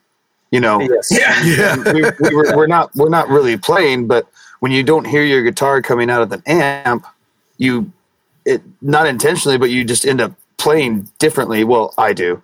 [0.51, 0.80] you know.
[0.80, 1.09] Yes.
[1.12, 1.76] yeah.
[1.91, 4.28] we, we were, we're not we're not really playing, but
[4.59, 7.07] when you don't hear your guitar coming out of the amp,
[7.57, 7.91] you
[8.46, 11.64] it not intentionally, but you just end up playing differently.
[11.64, 12.42] Well, I do.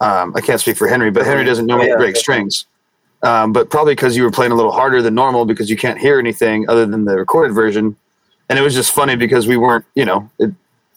[0.00, 2.66] Um, I can't speak for Henry, but Henry doesn't normally Yeah, break strings.
[3.22, 5.98] Um, but probably because you were playing a little harder than normal because you can't
[5.98, 7.96] hear anything other than the recorded version.
[8.48, 10.52] And it was just funny because we weren't, you know, it,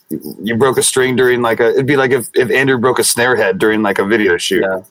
[0.10, 3.04] you broke a string during like a, it'd be like if, if Andrew broke a
[3.04, 4.62] snare head during like a video shoot.
[4.62, 4.82] Yeah.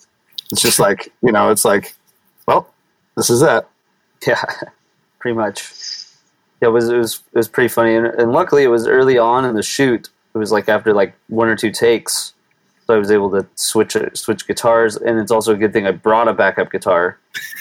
[0.51, 1.95] It's just like, you know, it's like,
[2.47, 2.73] well,
[3.17, 3.69] this is that.
[4.27, 4.43] Yeah,
[5.21, 5.63] pretty much.
[6.61, 9.19] Yeah, it was it was it was pretty funny, and, and luckily it was early
[9.19, 10.09] on in the shoot.
[10.35, 12.35] It was like after like one or two takes,
[12.87, 15.87] so I was able to switch it, switch guitars, and it's also a good thing
[15.87, 17.19] I brought a backup guitar.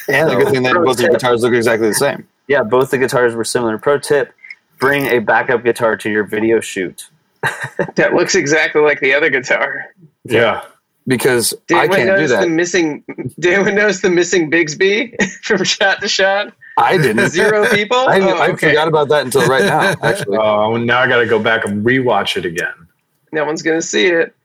[0.08, 2.28] And the good thing that both your guitars look exactly the same.
[2.48, 3.78] Yeah, both the guitars were similar.
[3.78, 4.34] Pro tip:
[4.80, 7.10] bring a backup guitar to your video shoot.
[7.96, 9.88] That looks exactly like the other guitar.
[10.24, 10.64] Yeah.
[11.08, 12.42] Because Did I anyone can't do notice that.
[12.42, 13.04] the missing?
[13.40, 16.54] Did anyone notice the missing Bigsby from shot to shot?
[16.78, 17.30] I didn't.
[17.30, 17.98] Zero people.
[17.98, 18.70] I, oh, I okay.
[18.70, 20.38] forgot about that until right now, actually.
[20.38, 22.88] Oh, now I got to go back and rewatch it again.
[23.32, 24.36] no one's going to see it.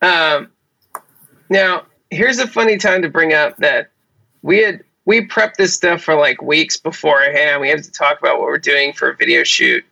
[0.00, 0.50] Um,
[1.50, 3.90] now, here's a funny time to bring up that
[4.40, 7.60] we had we prepped this stuff for like weeks beforehand.
[7.60, 9.84] We had to talk about what we're doing for a video shoot,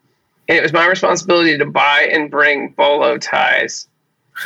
[0.48, 3.88] and it was my responsibility to buy and bring bolo ties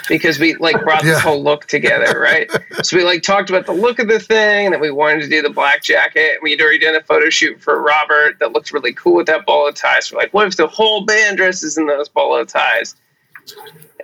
[0.09, 1.13] because we like brought Yeah.
[1.13, 2.51] this whole look together, right?
[2.83, 5.29] so we like talked about the look of the thing, and that we wanted to
[5.29, 6.39] do the black jacket.
[6.43, 9.47] We had already done a photo shoot for Robert that looked really cool with that
[9.47, 10.01] bolo tie.
[10.01, 12.97] So we're like, what if the whole band dresses in those bolo ties?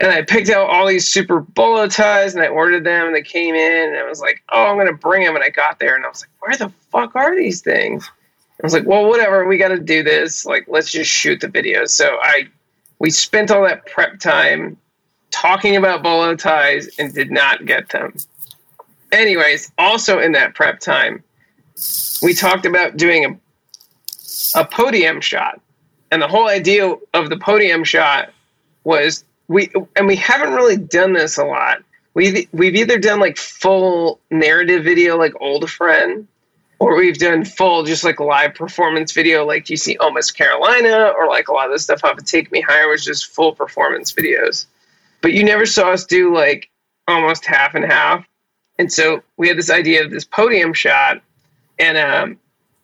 [0.02, 3.22] and I picked out all these super bolo ties and I ordered them and they
[3.22, 5.34] came in and I was like, oh, I'm gonna bring them.
[5.34, 8.10] And I got there and I was like, where the fuck are these things?
[8.62, 10.44] I was like, well, whatever, we got to do this.
[10.44, 11.86] Like, let's just shoot the video.
[11.86, 12.48] So I,
[12.98, 14.76] we spent all that prep time
[15.30, 18.14] talking about bolo ties and did not get them.
[19.12, 21.22] Anyways, also in that prep time,
[22.22, 25.60] we talked about doing a, a podium shot.
[26.10, 28.30] And the whole idea of the podium shot
[28.84, 31.82] was we and we haven't really done this a lot.
[32.14, 36.26] We we've either done like full narrative video like Old Friend,
[36.78, 41.28] or we've done full just like live performance video like you see Almost Carolina, or
[41.28, 44.12] like a lot of the stuff off of Take Me Higher was just full performance
[44.12, 44.66] videos.
[45.22, 46.70] But you never saw us do like
[47.08, 48.26] almost half and half.
[48.78, 51.20] And so we had this idea of this podium shot,
[51.78, 52.38] and um,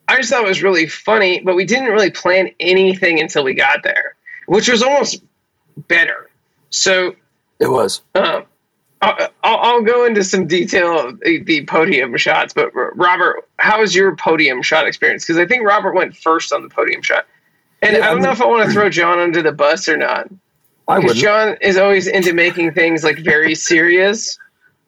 [0.08, 3.54] I just thought it was really funny, but we didn't really plan anything until we
[3.54, 4.14] got there,
[4.46, 5.22] which was almost
[5.88, 6.28] better.
[6.68, 7.16] So
[7.60, 8.02] It was.
[8.14, 8.44] um,
[9.00, 14.16] I'll, I'll go into some detail of the, podium shots, but Robert, how was your
[14.16, 15.24] podium shot experience?
[15.24, 17.24] Because I think Robert went first on the podium shot,
[17.80, 19.88] and Yeah, I don't I'm- know if I want to throw John under the bus
[19.88, 20.28] or not.
[20.88, 21.22] I Because wouldn't.
[21.22, 24.38] John is always into making things like very serious,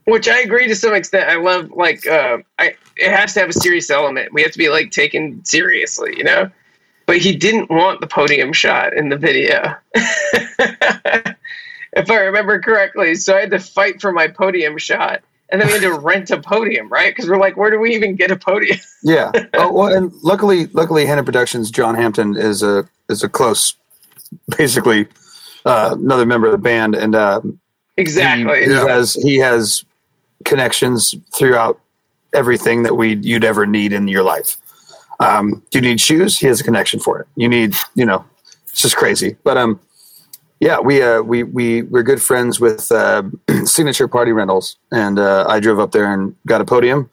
[0.05, 1.29] which I agree to some extent.
[1.29, 4.33] I love like uh, I it has to have a serious element.
[4.33, 6.51] We have to be like taken seriously, you know.
[7.07, 11.37] But he didn't want the podium shot in the video, if
[12.11, 13.15] I remember correctly.
[13.15, 16.31] So I had to fight for my podium shot, and then we had to rent
[16.31, 17.15] a podium, right?
[17.15, 18.79] Because we're like, where do we even get a podium?
[19.03, 19.31] Yeah.
[19.55, 23.75] oh, well, and luckily, luckily, Hannah Productions, John Hampton is a is a close,
[24.59, 25.09] basically,
[25.69, 27.41] uh, another member of the band, and uh,
[27.97, 28.65] Exactly.
[28.65, 28.89] he, Yeah.
[28.89, 29.85] has he has
[30.45, 31.79] connections throughout
[32.35, 34.57] everything that we you'd ever need in your life.
[35.21, 37.27] Um, you need shoes, he has a connection for it.
[37.37, 38.25] You need, you know,
[38.71, 39.37] it's just crazy.
[39.43, 39.81] But um,
[40.61, 43.25] yeah, we uh, we we we're good friends with uh,
[43.65, 47.11] Signature Party Rentals, and uh, I drove up there and got a podium,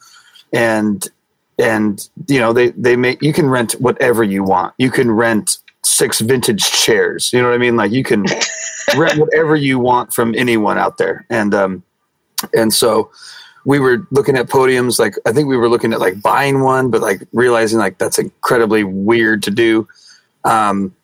[0.54, 1.08] and
[1.58, 4.74] and you know they they make you can rent whatever you want.
[4.78, 5.58] You can rent
[5.96, 7.32] six vintage chairs.
[7.32, 7.76] You know what I mean?
[7.76, 8.26] Like you can
[8.98, 11.84] rent whatever you want from anyone out there, and um,
[12.54, 13.12] and so
[13.66, 15.00] we were looking at podiums.
[15.00, 18.20] Like I think we were looking at like buying one, but like realizing like that's
[18.20, 19.88] incredibly weird to do.
[20.44, 20.96] Um,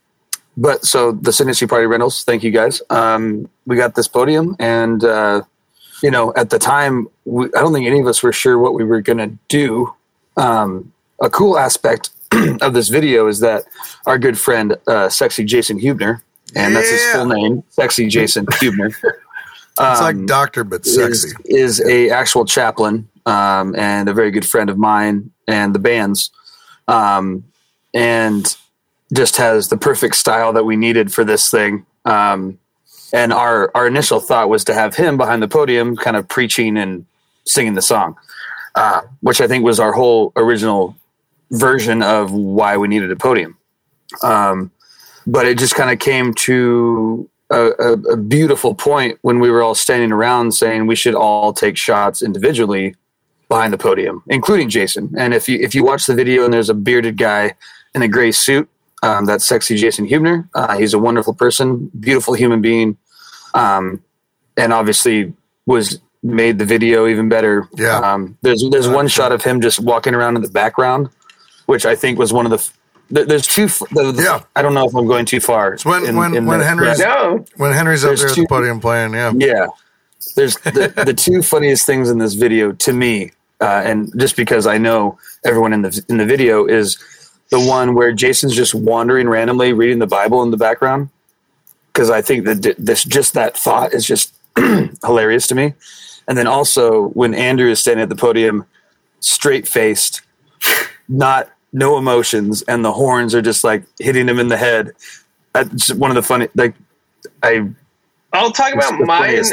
[0.58, 2.82] but so the Signature Party Rentals, thank you guys.
[2.90, 5.44] Um, we got this podium, and uh,
[6.04, 8.74] you know, at the time, we, I don't think any of us were sure what
[8.74, 9.94] we were going to do.
[10.38, 12.10] Um, a cool aspect
[12.62, 13.66] of this video is that
[14.06, 16.22] our good friend, uh, Sexy Jason Hubner,
[16.56, 18.94] and that's his full name, Sexy Jason Hubner.
[19.80, 21.30] It's like um, doctor, but sexy.
[21.46, 25.80] is, is a actual chaplain um, and a very good friend of mine and the
[25.80, 26.30] band's,
[26.88, 27.44] um,
[27.94, 28.58] and
[29.14, 31.86] just has the perfect style that we needed for this thing.
[32.06, 32.60] Um,
[33.14, 36.78] and our our initial thought was to have him behind the podium, kind of preaching
[36.78, 37.06] and
[37.46, 38.18] singing the song,
[38.76, 40.96] uh, which I think was our whole original
[41.52, 43.58] version of why we needed a podium.
[44.24, 44.72] Um,
[45.28, 49.62] but it just kind of came to a, a, a beautiful point when we were
[49.62, 52.96] all standing around saying we should all take shots individually
[53.50, 55.14] behind the podium, including Jason.
[55.18, 57.56] And if you if you watch the video and there's a bearded guy
[57.94, 58.70] in a gray suit,
[59.04, 60.48] um, that's sexy Jason Hubner.
[60.56, 62.98] Uh, he's a wonderful person, beautiful human being,
[63.54, 64.02] um,
[64.56, 65.34] and obviously
[65.66, 67.68] was made the video even better.
[67.76, 67.98] Yeah.
[67.98, 71.10] Um, there's there's one shot of him just walking around in the background,
[71.72, 73.26] which I think was one of the.
[73.26, 73.68] There's two.
[73.68, 74.42] The, the- Yeah.
[74.56, 75.74] I don't know if I'm going too far.
[75.74, 77.46] It's when- in- when- in when the- Henry's- No.
[77.58, 79.32] When Henry's up There's there at two- the podium playing, yeah.
[79.36, 79.68] yeah
[80.36, 84.68] there's the, the two funniest things in this video to me uh, and just because
[84.68, 86.98] i know everyone in the in the video is
[87.50, 91.10] the one where jason's just wandering randomly reading the bible in the background
[91.92, 94.34] because i think that this just that thought is just
[95.04, 95.74] hilarious to me
[96.28, 98.64] and then also when andrew is standing at the podium
[99.22, 100.22] straight faced
[101.10, 104.94] not no emotions and the horns are just like hitting him in the head
[105.54, 106.74] that's one of the funny like
[107.44, 107.68] i
[108.34, 109.44] I'll talk about mine.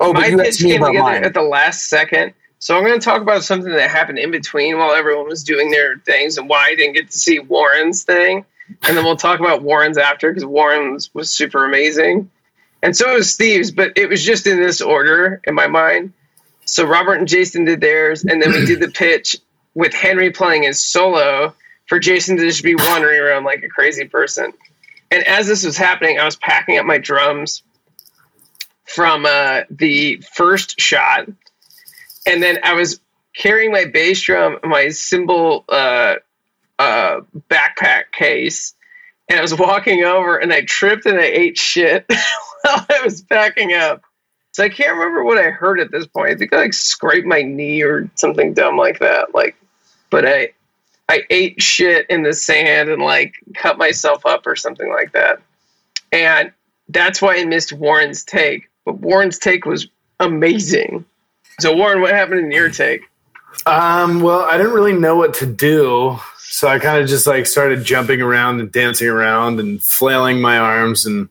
[0.00, 1.24] Oh, but my you pitch came together mine.
[1.24, 2.34] at the last second.
[2.58, 5.70] So I'm going to talk about something that happened in between while everyone was doing
[5.70, 8.44] their things and why I didn't get to see Warren's thing.
[8.84, 12.30] And then we'll talk about Warren's after because Warren's was super amazing.
[12.82, 16.12] And so was Steve's, but it was just in this order in my mind.
[16.64, 19.36] So Robert and Jason did theirs, and then we did the pitch
[19.74, 21.54] with Henry playing his solo
[21.86, 24.52] for Jason to just be wandering around like a crazy person.
[25.10, 27.62] And as this was happening, I was packing up my drums
[28.84, 31.28] from uh, the first shot,
[32.26, 33.00] and then I was
[33.34, 36.16] carrying my bass drum, my cymbal uh,
[36.78, 37.20] uh,
[37.50, 38.74] backpack case,
[39.28, 42.06] and I was walking over, and I tripped and I ate shit
[42.62, 44.02] while I was packing up.
[44.52, 46.30] So I can't remember what I heard at this point.
[46.30, 49.34] I think I like scraped my knee or something dumb like that.
[49.34, 49.56] Like,
[50.12, 50.50] but I
[51.08, 55.40] I ate shit in the sand and like cut myself up or something like that.
[56.12, 56.52] And
[56.88, 58.68] that's why I missed Warren's take.
[58.84, 59.88] But Warren's take was
[60.20, 61.04] amazing.
[61.58, 63.02] So Warren, what happened in your take?
[63.66, 67.46] Um, well, I didn't really know what to do, so I kind of just like
[67.46, 71.28] started jumping around and dancing around and flailing my arms, and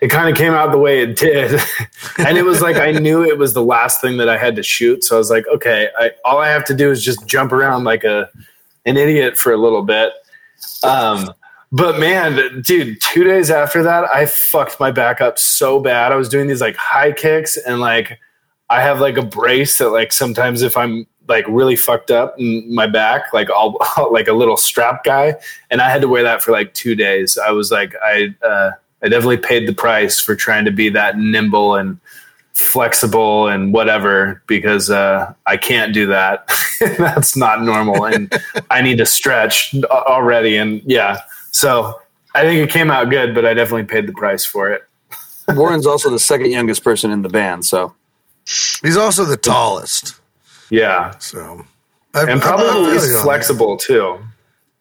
[0.00, 1.60] it kind of came out the way it did.
[2.18, 4.62] and it was like I knew it was the last thing that I had to
[4.62, 7.52] shoot, so I was like, okay, I, all I have to do is just jump
[7.52, 8.30] around like a
[8.86, 10.12] an idiot for a little bit.
[10.82, 11.30] Um,
[11.70, 16.12] but man, dude, two days after that, I fucked my back up so bad.
[16.12, 18.18] I was doing these like high kicks and like
[18.70, 22.74] I have like a brace that like sometimes if I'm like really fucked up in
[22.74, 23.76] my back, like I'll
[24.10, 25.34] like a little strap guy,
[25.70, 27.38] and I had to wear that for like two days.
[27.38, 28.70] I was like, I uh,
[29.02, 31.98] I definitely paid the price for trying to be that nimble and
[32.54, 36.48] flexible and whatever because uh, I can't do that.
[36.98, 38.32] That's not normal, and
[38.70, 40.56] I need to stretch already.
[40.56, 41.20] And yeah,
[41.52, 42.00] so
[42.34, 44.82] I think it came out good, but I definitely paid the price for it.
[45.48, 47.94] Warren's also the second youngest person in the band, so
[48.82, 50.14] He's also the tallest.
[50.70, 51.64] Yeah, So,
[52.14, 54.18] I, and I- I probably feel the you least on flexible too.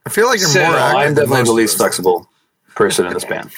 [0.05, 0.74] I feel like you're So, more.
[0.76, 2.30] I'm definitely the least flexible
[2.76, 3.51] person in this band.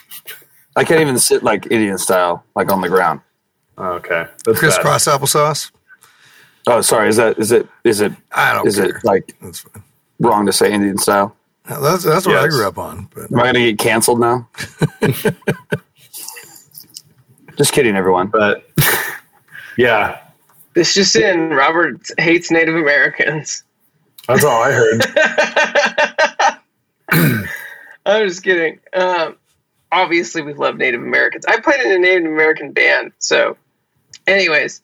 [0.79, 3.21] I can't even sit like Indian style, like on the ground.
[3.77, 4.55] Okay, that's bad.
[4.55, 5.71] Crisscross applesauce.
[6.67, 7.09] Oh, sorry.
[7.09, 8.85] Is that is it is it I don't know is care.
[8.97, 9.83] it like That's fine.
[10.19, 11.35] wrong to say Indian style?
[11.65, 13.09] That's that's what I grew up on.
[13.13, 14.47] But Am I going to get canceled now?
[17.57, 18.27] Just kidding, everyone.
[18.27, 18.69] But
[19.77, 20.19] yeah,
[20.75, 23.63] This just in: Robert hates Native Americans.
[24.27, 25.01] that's all I heard.
[28.05, 28.79] I'm just kidding.
[28.93, 29.35] Um,
[29.91, 31.45] obviously, we love Native Americans.
[31.45, 33.11] I played in a Native American band.
[33.19, 33.57] So,
[34.27, 34.81] anyways,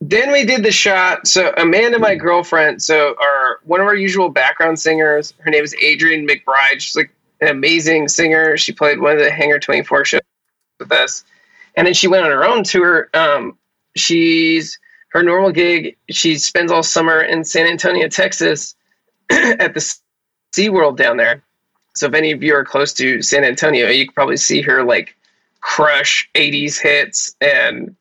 [0.00, 1.26] then we did the shot.
[1.26, 5.74] So, Amanda, my girlfriend, so our one of our usual background singers, her name is
[5.74, 6.80] Adrienne McBride.
[6.80, 8.56] She's like an amazing singer.
[8.56, 10.20] She played one of the Hangar 24 shows
[10.78, 11.24] with us.
[11.76, 13.08] And then she went on her own tour.
[13.14, 13.58] Um,
[13.96, 14.78] she's
[15.10, 15.96] her normal gig.
[16.10, 18.74] She spends all summer in San Antonio, Texas,
[19.30, 19.96] at the
[20.54, 21.42] SeaWorld down there.
[21.98, 24.84] So if any of you are close to San Antonio, you could probably see her
[24.84, 25.16] like
[25.60, 27.96] crush 80s hits and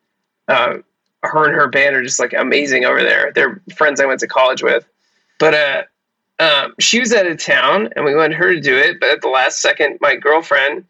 [0.48, 0.78] uh,
[1.24, 3.32] her and her band are just like amazing over there.
[3.34, 4.88] They're friends I went to college with.
[5.40, 5.84] But uh,
[6.40, 9.00] um, she was out of town and we wanted her to do it.
[9.00, 10.86] But at the last second, my girlfriend,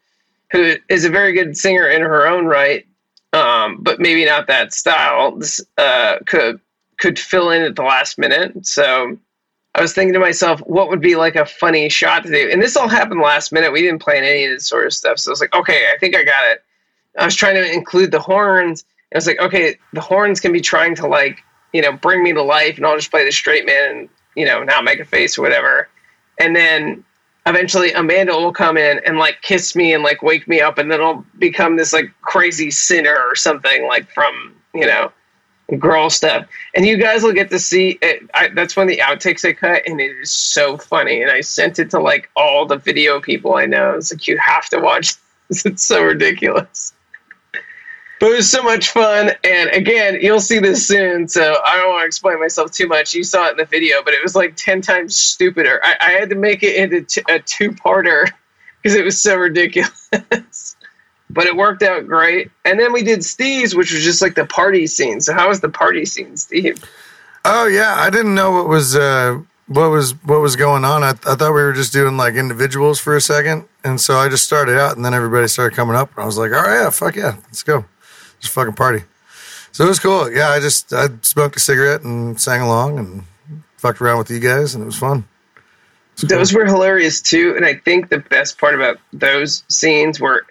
[0.50, 2.86] who is a very good singer in her own right,
[3.32, 5.38] um, but maybe not that style,
[5.76, 6.60] uh, could
[6.98, 8.66] could fill in at the last minute.
[8.66, 9.18] So
[9.78, 12.50] I was thinking to myself, what would be like a funny shot to do?
[12.50, 13.72] And this all happened last minute.
[13.72, 15.20] We didn't plan any of this sort of stuff.
[15.20, 16.64] So I was like, okay, I think I got it.
[17.16, 18.84] I was trying to include the horns.
[19.12, 22.24] And I was like, okay, the horns can be trying to like, you know, bring
[22.24, 24.98] me to life and I'll just play the straight man and, you know, not make
[24.98, 25.88] a face or whatever.
[26.40, 27.04] And then
[27.46, 30.90] eventually Amanda will come in and like kiss me and like wake me up and
[30.90, 35.12] then I'll become this like crazy sinner or something like from, you know,
[35.76, 36.46] girl stuff.
[36.74, 38.28] And you guys will get to see it.
[38.32, 41.22] I, that's when the outtakes I cut, and it is so funny.
[41.22, 43.94] And I sent it to like all the video people I know.
[43.94, 45.14] It's like, you have to watch
[45.48, 45.66] this.
[45.66, 46.94] It's so ridiculous.
[48.20, 49.30] But it was so much fun.
[49.44, 51.28] And again, you'll see this soon.
[51.28, 53.14] So I don't want to explain myself too much.
[53.14, 55.80] You saw it in the video, but it was like 10 times stupider.
[55.84, 58.28] I, I had to make it into t- a two parter
[58.82, 60.08] because it was so ridiculous.
[61.30, 62.50] but it worked out great.
[62.64, 65.20] And then we did Steve's, which was just like the party scene.
[65.20, 66.82] So how was the party scene, Steve?
[67.44, 71.02] oh yeah, I didn't know what was uh, what was what was going on.
[71.02, 74.28] I, I thought we were just doing like individuals for a second, and so I
[74.28, 76.82] just started out, and then everybody started coming up, and I was like, all right,
[76.82, 77.84] yeah, fuck yeah, let's go,
[78.40, 79.04] just fucking party.
[79.72, 80.30] So it was cool.
[80.30, 83.24] Yeah, I just I smoked a cigarette and sang along and
[83.76, 85.18] fucked around with you guys, and it was fun.
[85.56, 86.38] It was cool.
[86.38, 87.54] Those were hilarious too.
[87.56, 90.46] And I think the best part about those scenes were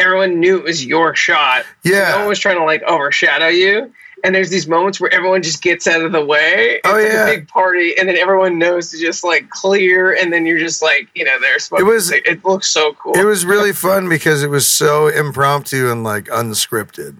[0.00, 1.64] everyone knew it was your shot.
[1.84, 2.10] Yeah.
[2.12, 3.92] No one was trying to like overshadow you.
[4.24, 6.80] And there's these moments where everyone just gets out of the way.
[6.82, 7.26] It's Oh, like yeah.
[7.26, 10.80] a big party, and then everyone knows to just like clear, and then you're just
[10.80, 11.86] like, you know, they're smoking.
[11.86, 13.12] It was- It, it looks so cool.
[13.16, 17.16] It was really fun because it was so impromptu and like unscripted.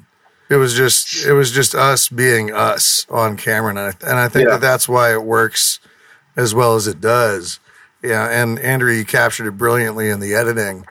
[0.49, 4.29] It was just it was just us being us on camera, and I, and I
[4.29, 4.53] think Yeah.
[4.53, 5.81] that that's why it works
[6.37, 7.61] as well as it does.
[8.03, 10.87] Yeah, and Andrew, you captured it brilliantly in the editing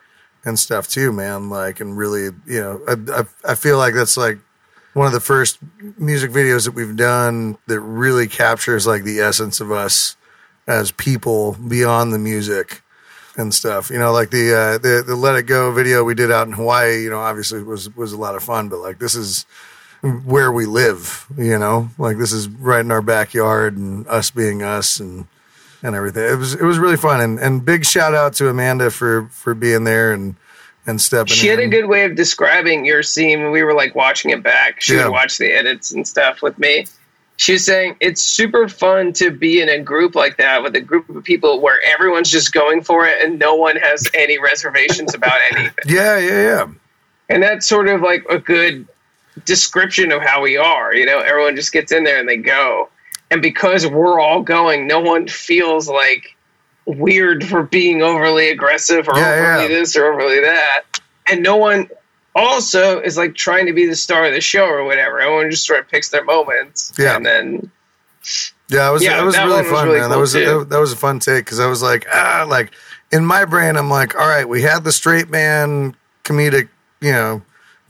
[0.46, 1.50] and stuff too, man.
[1.50, 4.40] Like, and really, you know, I, I, I feel like that's like
[4.94, 5.60] one of the first
[5.98, 10.16] music videos that we've done that really captures like the essence of us
[10.68, 12.82] as people beyond the music
[13.36, 13.90] and stuff.
[13.90, 16.54] You know, like the uh, the the Let It Go video we did out in
[16.54, 17.04] Hawaii.
[17.04, 19.46] You know, obviously was was a lot of fun, but like this is
[20.02, 21.26] where we live.
[21.38, 25.28] You know, like this is right in our backyard and us being us and
[25.84, 26.24] and everything.
[26.24, 29.54] It was it was really fun and and big shout out to Amanda for for
[29.54, 30.36] being there and
[30.88, 31.34] and stepping.
[31.34, 34.44] she had a good way of describing your scene when we were like watching it
[34.44, 34.82] back.
[34.82, 35.06] She Yeah.
[35.06, 36.86] would watch the edits and stuff with me.
[37.38, 40.80] She was saying it's super fun to be in a group like that with a
[40.82, 45.14] group of people where everyone's just going for it and no one has any reservations
[45.14, 45.74] about anything.
[45.86, 46.68] Yeah, yeah, yeah.
[47.28, 48.88] And that's sort of like a good
[49.44, 50.94] description of how we are.
[50.94, 52.90] You know, everyone just gets in there and they go.
[53.32, 56.35] And because we're all going, no one feels like
[56.86, 59.80] weird for being overly aggressive or Yeah, overly yeah.
[59.80, 60.84] this or overly that.
[61.28, 61.90] And no one
[62.36, 65.20] also is like trying to be the star of the show or whatever.
[65.20, 66.92] Everyone just sort of picks their moments.
[66.98, 67.16] Yeah.
[67.16, 67.72] And then
[68.70, 70.10] Yeah, it was Yeah, it was really one was fun, really man.
[70.10, 70.60] that was too.
[70.60, 72.72] that, that was a fun take because I was like, ah, like
[73.12, 76.70] in my brain, I'm like, all right, we had the straight man comedic,
[77.02, 77.42] you know,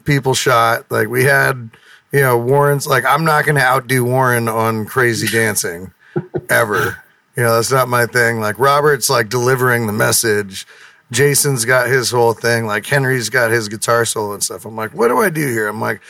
[0.04, 0.90] people shot.
[0.92, 1.70] Like we had,
[2.12, 5.92] you know, Warren's like, I'm not going to outdo Warren on crazy dancing
[6.50, 7.02] ever.
[7.36, 8.40] You know, that's not my thing.
[8.40, 10.66] Like Robert's like delivering the message.
[11.12, 12.66] Jason's got his whole thing.
[12.66, 14.66] Like Henry's got his guitar solo and stuff.
[14.66, 15.68] I'm like, what do I do here?
[15.68, 16.02] I'm like,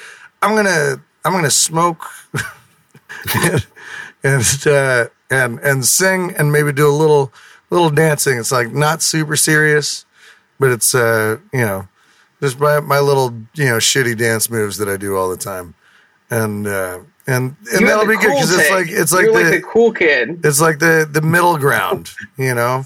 [0.42, 2.06] I'm gonna, I'm gonna smoke
[3.44, 3.66] and
[4.24, 7.34] and, uh, and and sing and maybe do a little
[7.70, 8.38] little dancing.
[8.38, 10.06] It's like not super serious,
[10.60, 11.88] but it's uh, you know,
[12.42, 15.74] just my my little you know shitty dance moves that I do all the time.
[16.30, 19.46] and uh, and and You that'll be good because it's like it's like the, like
[19.46, 20.42] the cool kid.
[20.44, 22.86] it's like the the middle ground, you know.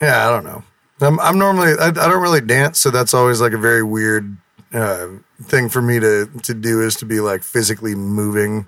[0.00, 0.62] Yeah, I don't know.
[1.00, 4.36] I'm I'm normally I, I don't really dance, so that's always like a very weird
[4.72, 5.08] uh,
[5.42, 8.66] thing for me to to do is to be like physically moving.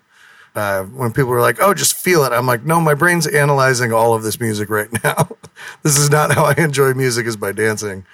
[0.52, 3.92] Uh, when people are like, "Oh, just feel it," I'm like, "No, my brain's analyzing
[3.92, 5.36] all of this music right now.
[5.84, 8.04] this is not how I enjoy music is by dancing."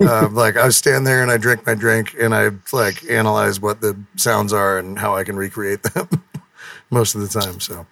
[0.00, 3.80] Uh, like I stand there and I drink my drink and I like analyze what
[3.80, 6.08] the sounds are and how I can recreate them
[6.90, 7.60] most of the time.
[7.60, 7.86] So,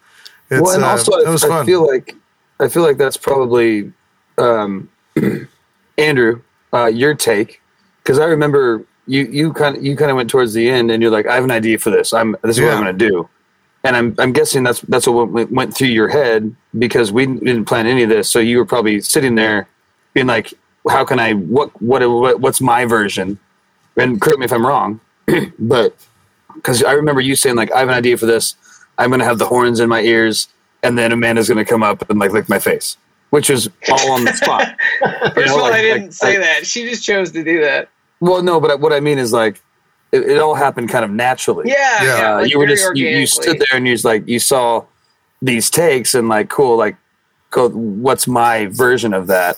[0.51, 2.17] it's, well, and uh, also it I, I feel like
[2.59, 3.93] I feel like that's probably
[4.39, 4.89] um,
[5.99, 7.61] Andrew uh, your take.
[8.03, 11.03] Because I remember you you kind of you kind of went towards the end and
[11.03, 12.13] you're like I have an idea for this.
[12.13, 13.29] I'm this is what I'm going to do.
[13.85, 17.87] And I'm I'm guessing that's that's what went through your head because we didn't plan
[17.87, 18.29] any of this.
[18.29, 19.69] So you were probably sitting there
[20.15, 20.53] being like
[20.89, 23.39] how can I what what, what what's my version
[23.97, 25.01] and correct me if I'm wrong
[25.59, 25.95] but
[26.55, 28.55] because I remember you saying like I have an idea for this.
[28.99, 30.49] I'm going to have the horns in my ears,
[30.83, 32.99] and then Amanda's going to come up and like lick my face,
[33.31, 34.77] which is all on the spot.
[35.01, 36.67] First know, of all, like- I didn't like- say I- that.
[36.67, 37.89] She just chose to do that.
[38.21, 39.63] well, no, but what I mean is like
[40.13, 41.71] it, it all happened kind of naturally.
[41.71, 42.19] Yeah, Yeah.
[42.21, 42.33] yeah.
[42.35, 44.85] Uh, like you were just you, you stood there and you was like you saw
[45.41, 46.97] these takes and like cool like
[47.51, 49.57] cool, what's my version of that.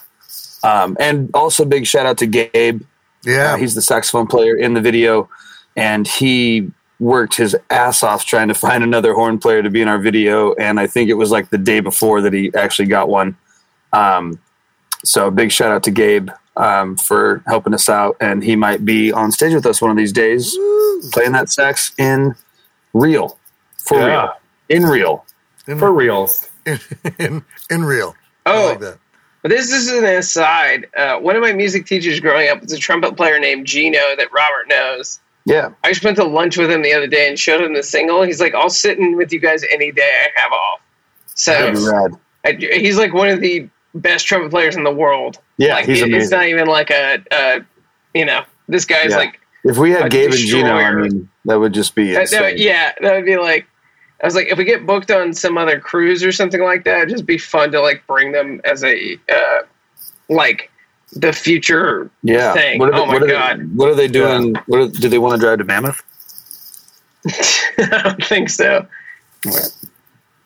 [0.65, 2.83] Um, and also big shout out to Gabe
[3.25, 5.29] yeah, Uh, he's the saxophone player in the video,
[5.77, 9.89] and he worked his ass off trying to find another horn player to be in
[9.89, 10.55] our video.
[10.55, 13.37] And I think it was like the day before that he actually got one.
[13.93, 14.39] Um,
[15.05, 19.13] so big shout out to Gabe um, for helping us out, and he might be
[19.13, 20.57] on stage with us one of these days,
[21.13, 22.35] playing that sax in
[22.93, 23.39] real,
[23.79, 24.07] for Yeah.
[24.07, 24.33] real,
[24.69, 25.25] in real.
[25.79, 26.29] For real.
[27.19, 28.15] in, in real.
[28.47, 28.99] I Oh, like that.
[29.43, 30.87] But this is an aside.
[30.97, 34.33] Uh, one of my music teachers growing up was a trumpet player named Gino that
[34.33, 35.19] Robert knows.
[35.45, 37.83] Yeah, I just went to lunch with him the other day and showed him the
[37.83, 38.23] single.
[38.23, 40.81] He's like, "I'll sit in with you guys any day I have off."
[41.35, 42.15] So.
[42.45, 45.39] I, he's like one of the best trumpet players in the world.
[45.59, 46.23] Yeah, like, he's it- amazing.
[46.23, 47.61] It's not even like a, uh,
[48.15, 49.17] you know, this guy's Yeah.
[49.17, 52.31] like, If we had a Gabe and Gino, I mean, that would just be that,
[52.31, 53.67] that would- yeah, that would be like.
[54.23, 56.99] I was like, if we get booked on some other cruise or something like that,
[56.99, 59.63] it'd just be fun to like bring them as a uh,
[60.29, 60.71] like
[61.15, 62.53] the future Yeah.
[62.53, 62.79] thing.
[62.79, 64.55] What are they, oh my what are god, They, what are they doing?
[64.67, 66.03] What are, do they want to drive to Mammoth?
[67.79, 68.87] I don't think so.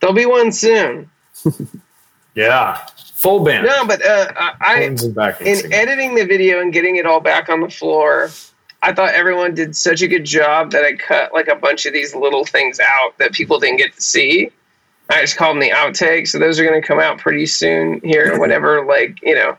[0.01, 1.11] There'll be one soon.
[2.35, 2.77] Yeah.
[3.15, 3.65] Full band.
[3.67, 5.73] No, but uh, I, I Horns and backing in singing.
[5.73, 8.29] editing the video and getting it all back on the floor,
[8.83, 11.93] I thought everyone did such a good job that I cut like a bunch of
[11.93, 14.51] these little things out that people didn't get to see.
[15.09, 16.29] I just call them the outtakes.
[16.29, 18.39] So those are going to come out pretty soon here.
[18.41, 19.57] Whenever like you know,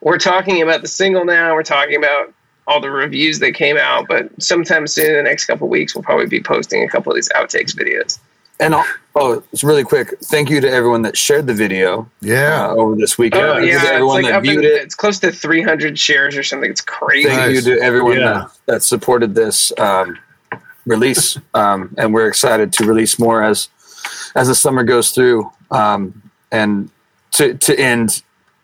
[0.00, 1.54] we're talking about the single now.
[1.54, 2.32] We're talking about
[2.66, 5.94] all the reviews that came out, but sometime soon in the next couple of weeks,
[5.94, 8.18] we'll probably be posting a couple of these outtakes videos.
[8.60, 8.84] And I'll,
[9.16, 10.14] oh, it's really quick.
[10.24, 12.66] Thank you to everyone that shared the video Yeah.
[12.68, 13.42] uh, over this weekend.
[13.44, 14.82] Oh yeah, it's everyone like that up in, viewed it.
[14.82, 16.70] it's close to 300 shares or something.
[16.70, 17.28] It's crazy.
[17.28, 17.64] Thank Nice.
[17.66, 18.32] you to everyone Yeah.
[18.32, 20.18] that, that supported this um,
[20.86, 21.38] release.
[21.54, 23.68] Um, and we're excited to release more as
[24.34, 25.50] as the summer goes through.
[25.70, 26.90] Um, and
[27.32, 28.22] to to end,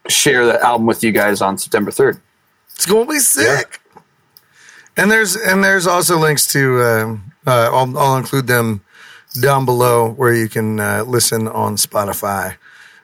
[0.09, 2.21] share the album with you guys on September third.
[2.75, 3.81] It's gonna be sick.
[4.97, 7.17] And there's and there's also links to uh,
[7.47, 8.83] uh, I'll, I'll include them
[9.37, 12.57] down below where you can uh, listen on Spotify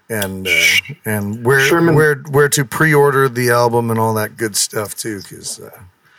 [0.09, 0.64] and uh,
[1.04, 5.20] and where Sherman- where where to pre-order the album and all that good stuff too
[5.22, 5.70] because uh,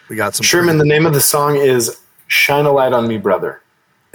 [0.10, 3.18] we got some Sherman, the name of the song is Shine a Light on Me,
[3.18, 3.62] Brother.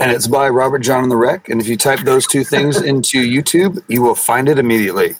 [0.00, 1.48] And it's by Robert Jon and the Wreck.
[1.48, 5.16] And if you type those two things into YouTube, you will find it immediately.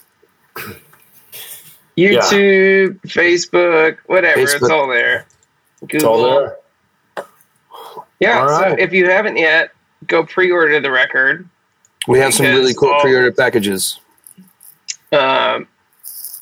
[1.97, 4.39] YouTube, Facebook, whatever.
[4.39, 5.25] It's all there.
[5.81, 5.95] Google.
[5.95, 6.57] It's all there.
[8.21, 8.39] Yeah.
[8.39, 9.71] All So if you haven't yet,
[10.09, 11.47] go pre-order the record.
[12.07, 13.99] We have some really cool all- pre-order packages.
[15.11, 15.67] Um,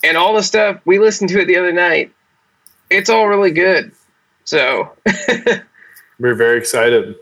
[0.03, 2.11] and all the stuff we listened to it the other night.
[2.89, 3.91] It's all really good.
[4.43, 4.91] So
[6.19, 7.15] We're very excited.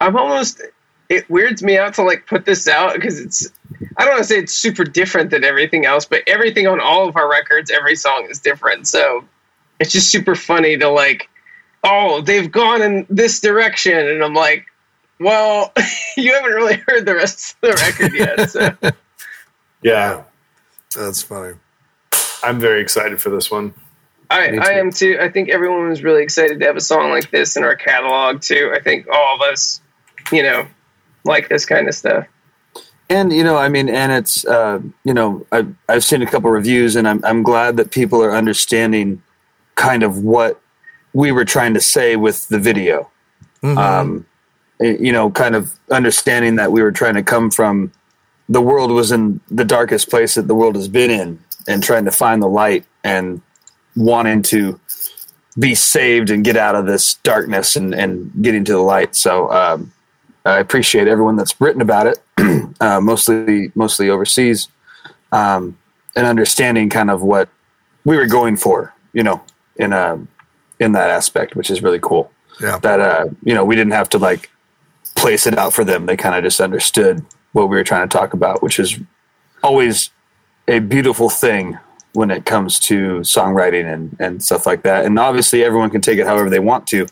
[0.00, 0.60] I'm almost.
[1.08, 3.50] It weirds me out to like put this out because it's.
[3.96, 7.08] I don't want to say it's super different than everything else, but everything on all
[7.08, 8.86] of our records, every song is different.
[8.88, 9.24] So
[9.80, 11.28] it's just super funny to like,
[11.84, 14.66] oh, they've gone in this direction, and I'm like,
[15.20, 15.72] well,
[16.16, 18.50] you haven't really heard the rest of the record yet.
[18.50, 18.76] So
[19.82, 20.24] Yeah.
[20.96, 21.54] that's funny.
[22.42, 23.74] I'm very excited for this one.
[24.30, 25.18] I, I am too.
[25.20, 28.40] I think everyone was really excited to have a song like this in our catalog
[28.40, 28.72] too.
[28.74, 29.80] I think all of us,
[30.32, 30.66] you know,
[31.24, 32.26] like this kind of stuff.
[33.10, 36.50] And you know, I mean, and it's uh, you know, I've I've seen a couple
[36.50, 39.22] reviews, and I'm I'm glad that people are understanding
[39.74, 40.60] kind of what
[41.12, 43.10] we were trying to say with the video.
[43.62, 43.76] Mhm.
[43.76, 44.26] Um,
[44.80, 47.92] you know, kind of understanding that we were trying to come from
[48.48, 52.04] the world was in the darkest place that the world has been in, and trying
[52.04, 53.40] to find the light and
[53.96, 54.78] wanting to
[55.58, 59.14] be saved and get out of this darkness and, and getting to the light.
[59.14, 59.92] So um,
[60.44, 62.18] I appreciate everyone that's written about it,
[62.80, 64.68] uh, mostly mostly overseas,
[65.32, 65.78] um,
[66.16, 67.48] and understanding kind of what
[68.04, 69.42] we were going for, you know,
[69.76, 70.26] in a
[70.80, 72.30] in that aspect, which is really cool.
[72.60, 72.78] Yeah.
[72.78, 74.50] That uh, you know, we didn't have to like
[75.24, 76.04] place it out for them.
[76.04, 79.00] They kind of just understood what we were trying to talk about, which is
[79.62, 80.10] always
[80.68, 81.78] a beautiful thing
[82.12, 85.06] when it comes to songwriting and, and stuff like that.
[85.06, 87.06] And obviously, everyone can take it however they want to.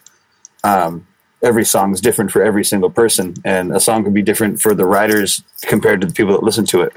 [0.63, 1.07] Um,
[1.43, 4.75] every song is different for every single person, and a song can be different for
[4.75, 6.93] the writers compared to the people that listen to it,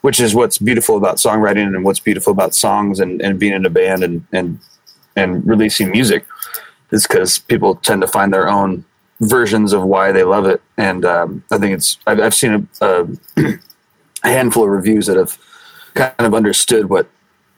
[0.00, 3.64] which is what's beautiful about songwriting and what's beautiful about songs and, and being in
[3.64, 4.58] a band and, and,
[5.14, 6.26] and releasing music
[6.90, 8.84] is because people tend to find their own
[9.20, 10.62] versions of why they love it.
[10.76, 13.06] And um, I think it's, I've, I've seen a, a,
[14.24, 15.38] a handful of reviews that have
[15.94, 17.08] kind of understood what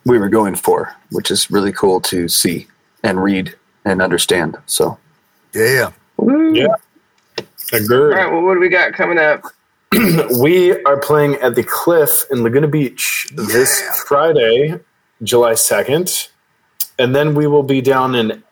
[0.05, 2.67] we were going for, which is really cool to see
[3.03, 3.55] and read
[3.85, 4.57] and understand.
[4.67, 4.99] So
[5.55, 5.93] Yeah.
[6.53, 6.67] Yeah.
[6.69, 6.77] All
[7.73, 8.15] Agreed.
[8.15, 9.43] right, well, what do we got coming up?
[10.41, 14.79] We are playing at the Cliff in Laguna Beach this Friday,
[15.23, 16.29] July 2nd.
[16.99, 18.43] And then we will be down in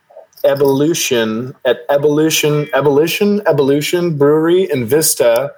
[0.45, 5.53] Evolution at Evolution, Evolution, Evolution Brewery in Vista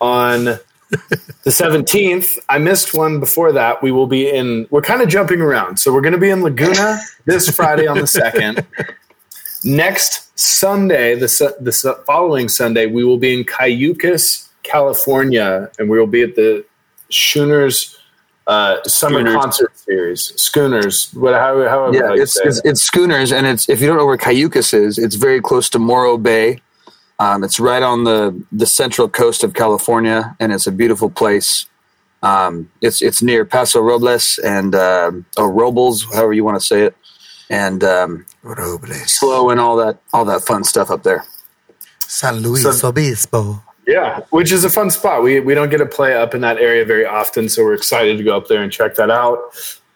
[0.00, 0.44] on
[0.90, 2.38] the 17th.
[2.48, 3.82] I missed one before that.
[3.82, 5.78] We will be in, we're kind of jumping around.
[5.78, 8.66] So we're going to be in Laguna this Friday on the 2nd.
[9.62, 15.90] Next Sunday, the, su- the su- following Sunday, we will be in Cayucos, California, and
[15.90, 16.64] we will be at the
[17.10, 17.99] Schooners
[18.50, 19.34] uh, Summer Schooners.
[19.42, 20.20] Concert Series.
[20.40, 23.86] Schooners, what, how, however yeah, how it's, say it's, it's schooners, and it's if you
[23.86, 26.60] don't know where Cayucos is, it's very close to Morro Bay.
[27.18, 28.20] Um, it's right on the
[28.50, 31.66] the central coast of California, and it's a beautiful place.
[32.22, 36.82] Um, it's it's near Paso Robles and um or Robles, however you want to say
[36.88, 36.94] it,
[37.50, 39.12] and um, Robles.
[39.18, 41.24] slow and all that all that fun stuff up there.
[42.06, 43.62] San Luis So- Obispo.
[43.86, 45.22] Yeah, which is a fun spot.
[45.22, 48.18] We we don't get to play up in that area very often, so we're excited
[48.18, 49.38] to go up there and check that out.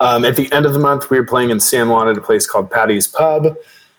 [0.01, 2.21] Um, at the end of the month, we are playing in San Juan at a
[2.21, 3.57] place called Patty's Pub.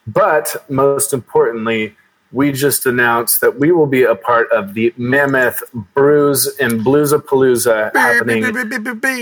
[0.08, 1.96] But most importantly,
[2.32, 5.64] we just announced that we will be a part of the Mammoth
[5.94, 8.44] Brews and Bluesapalooza happening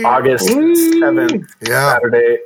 [0.04, 1.94] August seventh, Yeah.
[1.94, 2.40] Saturday,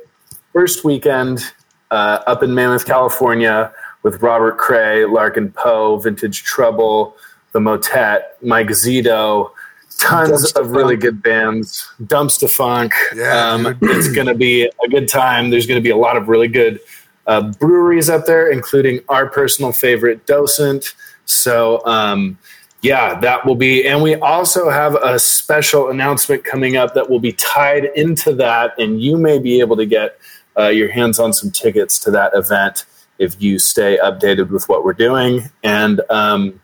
[0.52, 1.52] first weekend
[1.90, 3.72] uh, up in Mammoth, California,
[4.02, 7.16] with Robert Cray, Larkin Poe, Vintage Trouble,
[7.52, 9.50] The Motet, Mike Zito,
[9.98, 11.90] tons of really good bands.
[12.02, 12.92] Dumpstaphunk.
[13.14, 15.50] Yeah, um, it's going to be a good time.
[15.50, 16.80] There's going to be a lot of really good
[17.26, 20.94] uh, breweries up there, including our personal favorite, Docent.
[21.24, 22.38] So, um,
[22.80, 23.86] yeah, that will be.
[23.86, 28.78] And we also have a special announcement coming up that will be tied into that.
[28.78, 30.18] And you may be able to get
[30.56, 32.84] uh, your hands on some tickets to that event
[33.18, 35.50] if you stay updated with what we're doing.
[35.62, 36.60] And um,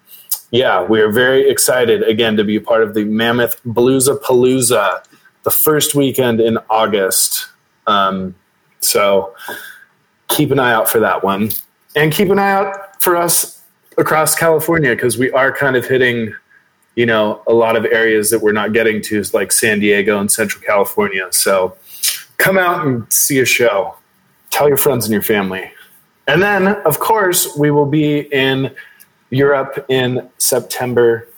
[0.55, 5.05] yeah, we are very excited again to be part of the Mammoth Bluesapalooza,
[5.43, 7.49] the first weekend in August.
[7.89, 8.37] Um,
[8.79, 9.35] so
[10.29, 11.51] keep an eye out for that one.
[11.97, 13.61] And keep an eye out for us
[13.99, 16.33] across California because we are kind of hitting,
[16.95, 20.31] you know, a lot of areas that we're not getting to, like San Diego and
[20.31, 21.27] Central California.
[21.33, 21.77] So
[22.37, 23.97] come out and see a show.
[24.51, 25.69] Tell your friends and your family.
[26.29, 28.73] And then, of course, we will be in
[29.35, 31.29] Europe in September,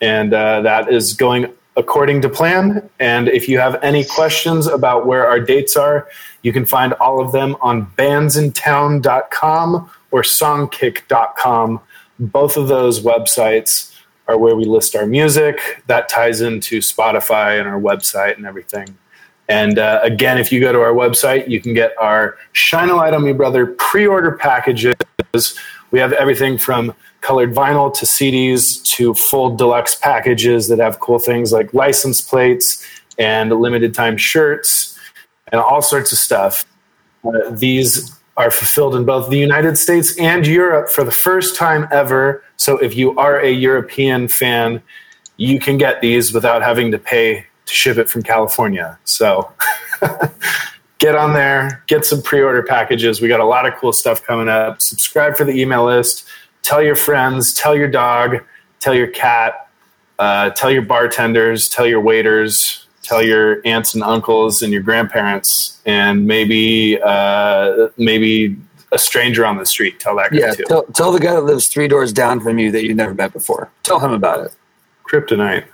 [0.00, 2.90] and uh, that is going according to plan.
[2.98, 6.08] And if you have any questions about where our dates are,
[6.42, 11.80] you can find all of them on bandsintown.com or songkick.com.
[12.18, 13.94] Both of those websites
[14.26, 15.82] are where we list our music.
[15.86, 18.98] That ties into Spotify and our website and everything.
[19.48, 22.94] And uh, again, if you go to our website, you can get our Shine a
[22.96, 24.94] Light on Me Brother pre order packages.
[25.90, 31.18] We have everything from colored vinyl to CDs to full deluxe packages that have cool
[31.18, 32.84] things like license plates
[33.18, 34.98] and limited time shirts
[35.50, 36.64] and all sorts of stuff.
[37.24, 41.88] Uh, these are fulfilled in both the United States and Europe for the first time
[41.90, 42.42] ever.
[42.56, 44.80] So if you are a European fan,
[45.36, 48.96] you can get these without having to pay to ship it from California.
[49.04, 49.52] So
[50.98, 53.20] get on there, get some pre order packages.
[53.20, 54.80] We got a lot of cool stuff coming up.
[54.80, 56.24] Subscribe for the email list.
[56.68, 58.44] Tell your friends, tell your dog,
[58.78, 59.70] tell your cat,
[60.18, 65.80] uh, tell your bartenders, tell your waiters, tell your aunts and uncles and your grandparents,
[65.86, 68.54] and maybe uh, maybe
[68.92, 70.64] a stranger on the street, tell that guy Yeah, too.
[70.68, 73.32] tell, tell the guy that lives three doors down from you that you never met
[73.32, 73.70] before.
[73.82, 74.54] Tell him about it.
[75.10, 75.64] Kryptonite.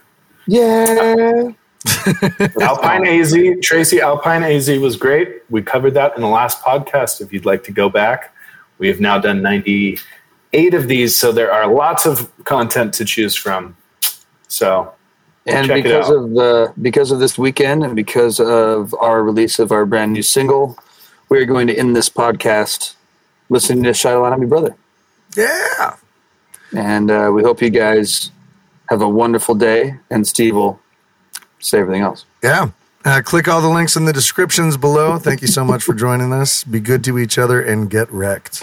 [0.46, 1.50] Yeah.
[2.60, 5.42] Alpine AZ, Tracy Alpine AZ was great.
[5.50, 7.20] We covered that in the last podcast.
[7.20, 8.32] If you'd like to go back,
[8.78, 9.42] we have now done
[10.54, 13.76] 98 of these, so there are lots of content to choose from.
[14.48, 14.92] So,
[15.46, 16.16] And Check it because out.
[16.16, 20.22] of the because of this weekend and because of our release of our brand new
[20.22, 20.78] single,
[21.28, 22.94] we're going to end this podcast
[23.50, 24.76] listening to Shiloh I'm Your Brother.
[25.36, 25.96] Yeah.
[26.76, 28.30] And uh, we hope you guys
[28.88, 29.96] have a wonderful day.
[30.10, 30.80] And Steve will
[31.58, 32.24] say everything else.
[32.42, 32.70] Yeah.
[33.04, 35.18] Uh, click all the links in the descriptions below.
[35.18, 36.64] Thank you so much for joining us.
[36.64, 38.62] Be good to each other and get wrecked.